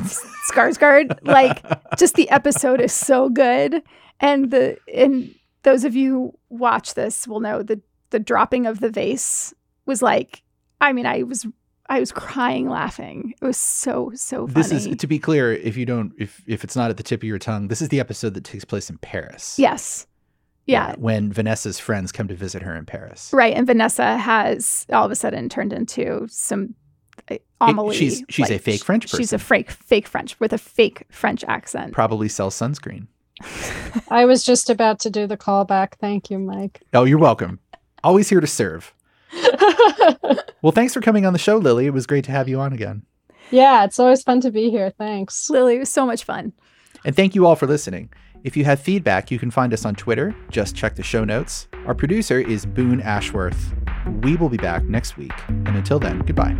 Skarsgård. 0.52 1.20
like 1.24 1.62
just 1.98 2.16
the 2.16 2.30
episode 2.30 2.82
is 2.82 2.94
so 2.94 3.30
good. 3.30 3.84
And 4.20 4.52
the 4.52 4.78
and 4.94 5.34
those 5.64 5.84
of 5.84 5.96
you 5.96 6.12
who 6.12 6.34
watch 6.50 6.94
this 6.94 7.28
will 7.28 7.40
know 7.40 7.62
the 7.62 7.82
the 8.10 8.20
dropping 8.20 8.66
of 8.66 8.80
the 8.80 8.90
vase 8.90 9.54
was 9.86 10.02
like 10.02 10.44
I 10.80 10.94
mean, 10.94 11.06
I 11.06 11.24
was 11.24 11.46
I 11.90 12.00
was 12.00 12.12
crying 12.12 12.70
laughing. 12.70 13.34
It 13.42 13.46
was 13.46 13.58
so 13.58 14.12
so 14.16 14.48
funny. 14.48 14.54
This 14.54 14.72
is 14.72 14.98
to 14.98 15.08
be 15.08 15.20
clear, 15.20 15.54
if 15.54 15.78
you 15.78 15.86
don't 15.86 16.14
if 16.18 16.42
if 16.48 16.64
it's 16.64 16.76
not 16.76 16.90
at 16.90 16.98
the 16.98 17.04
tip 17.04 17.22
of 17.22 17.28
your 17.28 17.40
tongue, 17.40 17.68
this 17.68 17.82
is 17.82 17.90
the 17.90 18.00
episode 18.00 18.34
that 18.34 18.44
takes 18.44 18.66
place 18.66 18.90
in 18.90 18.98
Paris. 19.00 19.58
Yes. 19.58 20.08
Yeah. 20.68 20.96
When 20.98 21.32
Vanessa's 21.32 21.80
friends 21.80 22.12
come 22.12 22.28
to 22.28 22.36
visit 22.36 22.62
her 22.62 22.76
in 22.76 22.86
Paris. 22.86 23.32
Right. 23.34 23.54
And 23.54 23.66
Vanessa 23.66 24.18
has 24.18 24.86
all 24.92 25.06
of 25.06 25.12
a 25.12 25.16
sudden 25.16 25.50
turned 25.50 25.74
into 25.74 26.28
some 26.30 26.76
uh, 27.32 27.38
Amelie. 27.62 27.96
It, 27.96 28.00
she's 28.00 28.24
she's 28.30 28.50
like, 28.50 28.60
a 28.60 28.64
fake 28.64 28.84
French 28.84 29.04
person. 29.04 29.18
She's 29.20 29.34
a 29.34 29.40
fake 29.40 29.72
fake 29.72 30.08
French 30.08 30.40
with 30.40 30.54
a 30.54 30.58
fake 30.58 31.04
French 31.10 31.44
accent. 31.46 31.94
Probably 31.94 32.28
sells 32.28 32.54
sunscreen. 32.54 33.08
I 34.10 34.26
was 34.26 34.44
just 34.44 34.70
about 34.70 35.00
to 35.00 35.10
do 35.10 35.26
the 35.26 35.38
callback. 35.38 35.96
Thank 36.00 36.30
you, 36.30 36.40
Mike. 36.40 36.82
Oh, 36.94 37.06
you're 37.06 37.18
welcome. 37.18 37.60
Always 38.04 38.30
here 38.30 38.42
to 38.42 38.48
serve. 38.48 38.94
well, 40.62 40.72
thanks 40.72 40.94
for 40.94 41.02
coming 41.02 41.26
on 41.26 41.34
the 41.34 41.40
show, 41.40 41.58
Lily. 41.58 41.86
It 41.86 41.94
was 41.94 42.06
great 42.06 42.26
to 42.26 42.32
have 42.32 42.48
you 42.48 42.60
on 42.60 42.74
again. 42.74 43.04
Yeah, 43.52 43.86
it's 43.86 44.00
always 44.00 44.24
fun 44.24 44.42
to 44.42 44.52
be 44.52 44.70
here. 44.70 44.92
Thanks. 44.98 45.50
Lily, 45.50 45.78
it 45.78 45.80
was 45.80 45.90
so 45.90 46.06
much 46.06 46.24
fun. 46.24 46.54
And 47.06 47.16
thank 47.16 47.36
you 47.36 47.46
all 47.46 47.56
for 47.56 47.68
listening. 47.68 48.10
If 48.44 48.56
you 48.56 48.66
have 48.66 48.80
feedback, 48.80 49.32
you 49.32 49.40
can 49.40 49.50
find 49.50 49.74
us 49.74 49.84
on 49.84 49.96
Twitter. 49.96 50.36
Just 50.52 50.76
check 50.76 50.96
the 50.96 51.04
show 51.04 51.24
notes. 51.24 51.68
Our 51.86 51.96
producer 51.96 52.40
is 52.40 52.66
Boone 52.66 53.02
Ashworth. 53.02 53.74
We 54.22 54.36
will 54.36 54.50
be 54.50 54.58
back 54.58 54.84
next 54.84 55.18
week. 55.18 55.34
And 55.48 55.70
until 55.70 56.00
then, 56.00 56.20
goodbye. 56.20 56.56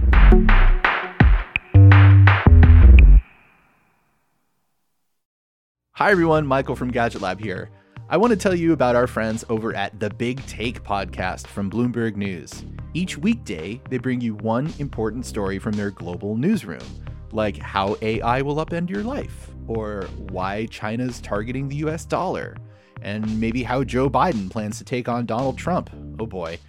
Hi, 5.94 6.12
everyone. 6.12 6.46
Michael 6.46 6.76
from 6.76 6.92
Gadget 6.92 7.22
Lab 7.22 7.40
here. 7.40 7.70
I 8.10 8.18
want 8.18 8.32
to 8.32 8.38
tell 8.38 8.56
you 8.56 8.74
about 8.74 8.96
our 8.96 9.08
friends 9.08 9.44
over 9.50 9.76
at 9.76 10.00
the 10.00 10.10
Big 10.10 10.46
Take 10.46 10.84
podcast 10.84 11.46
from 11.46 11.70
Bloomberg 11.70 12.16
News. 12.16 12.64
Each 12.94 13.18
weekday, 13.18 13.82
they 13.90 13.98
bring 13.98 14.22
you 14.22 14.36
one 14.36 14.74
important 14.80 15.26
story 15.26 15.60
from 15.60 15.74
their 15.74 15.92
global 15.92 16.38
newsroom, 16.38 16.84
like 17.32 17.58
how 17.58 17.98
AI 18.02 18.42
will 18.42 18.56
upend 18.56 18.90
your 18.90 19.04
life 19.04 19.52
or 19.68 20.04
why 20.30 20.66
China's 20.68 21.20
targeting 21.22 21.68
the 21.68 21.78
US 21.78 22.06
dollar, 22.06 22.58
and 23.02 23.40
maybe 23.40 23.64
how 23.64 23.84
Joe 23.84 24.10
Biden 24.10 24.50
plans 24.50 24.78
to 24.80 24.84
take 24.84 25.08
on 25.08 25.26
Donald 25.26 25.58
Trump. 25.58 25.90
Oh 26.20 26.26
boy. 26.26 26.60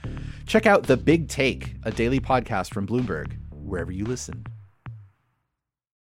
Check 0.47 0.67
out 0.67 0.85
The 0.85 0.97
Big 0.97 1.29
Take, 1.29 1.75
a 1.85 1.91
daily 1.91 2.21
podcast 2.21 2.73
from 2.73 2.87
Bloomberg, 2.87 3.33
wherever 3.51 3.93
you 3.93 4.05
listen. 4.05 4.45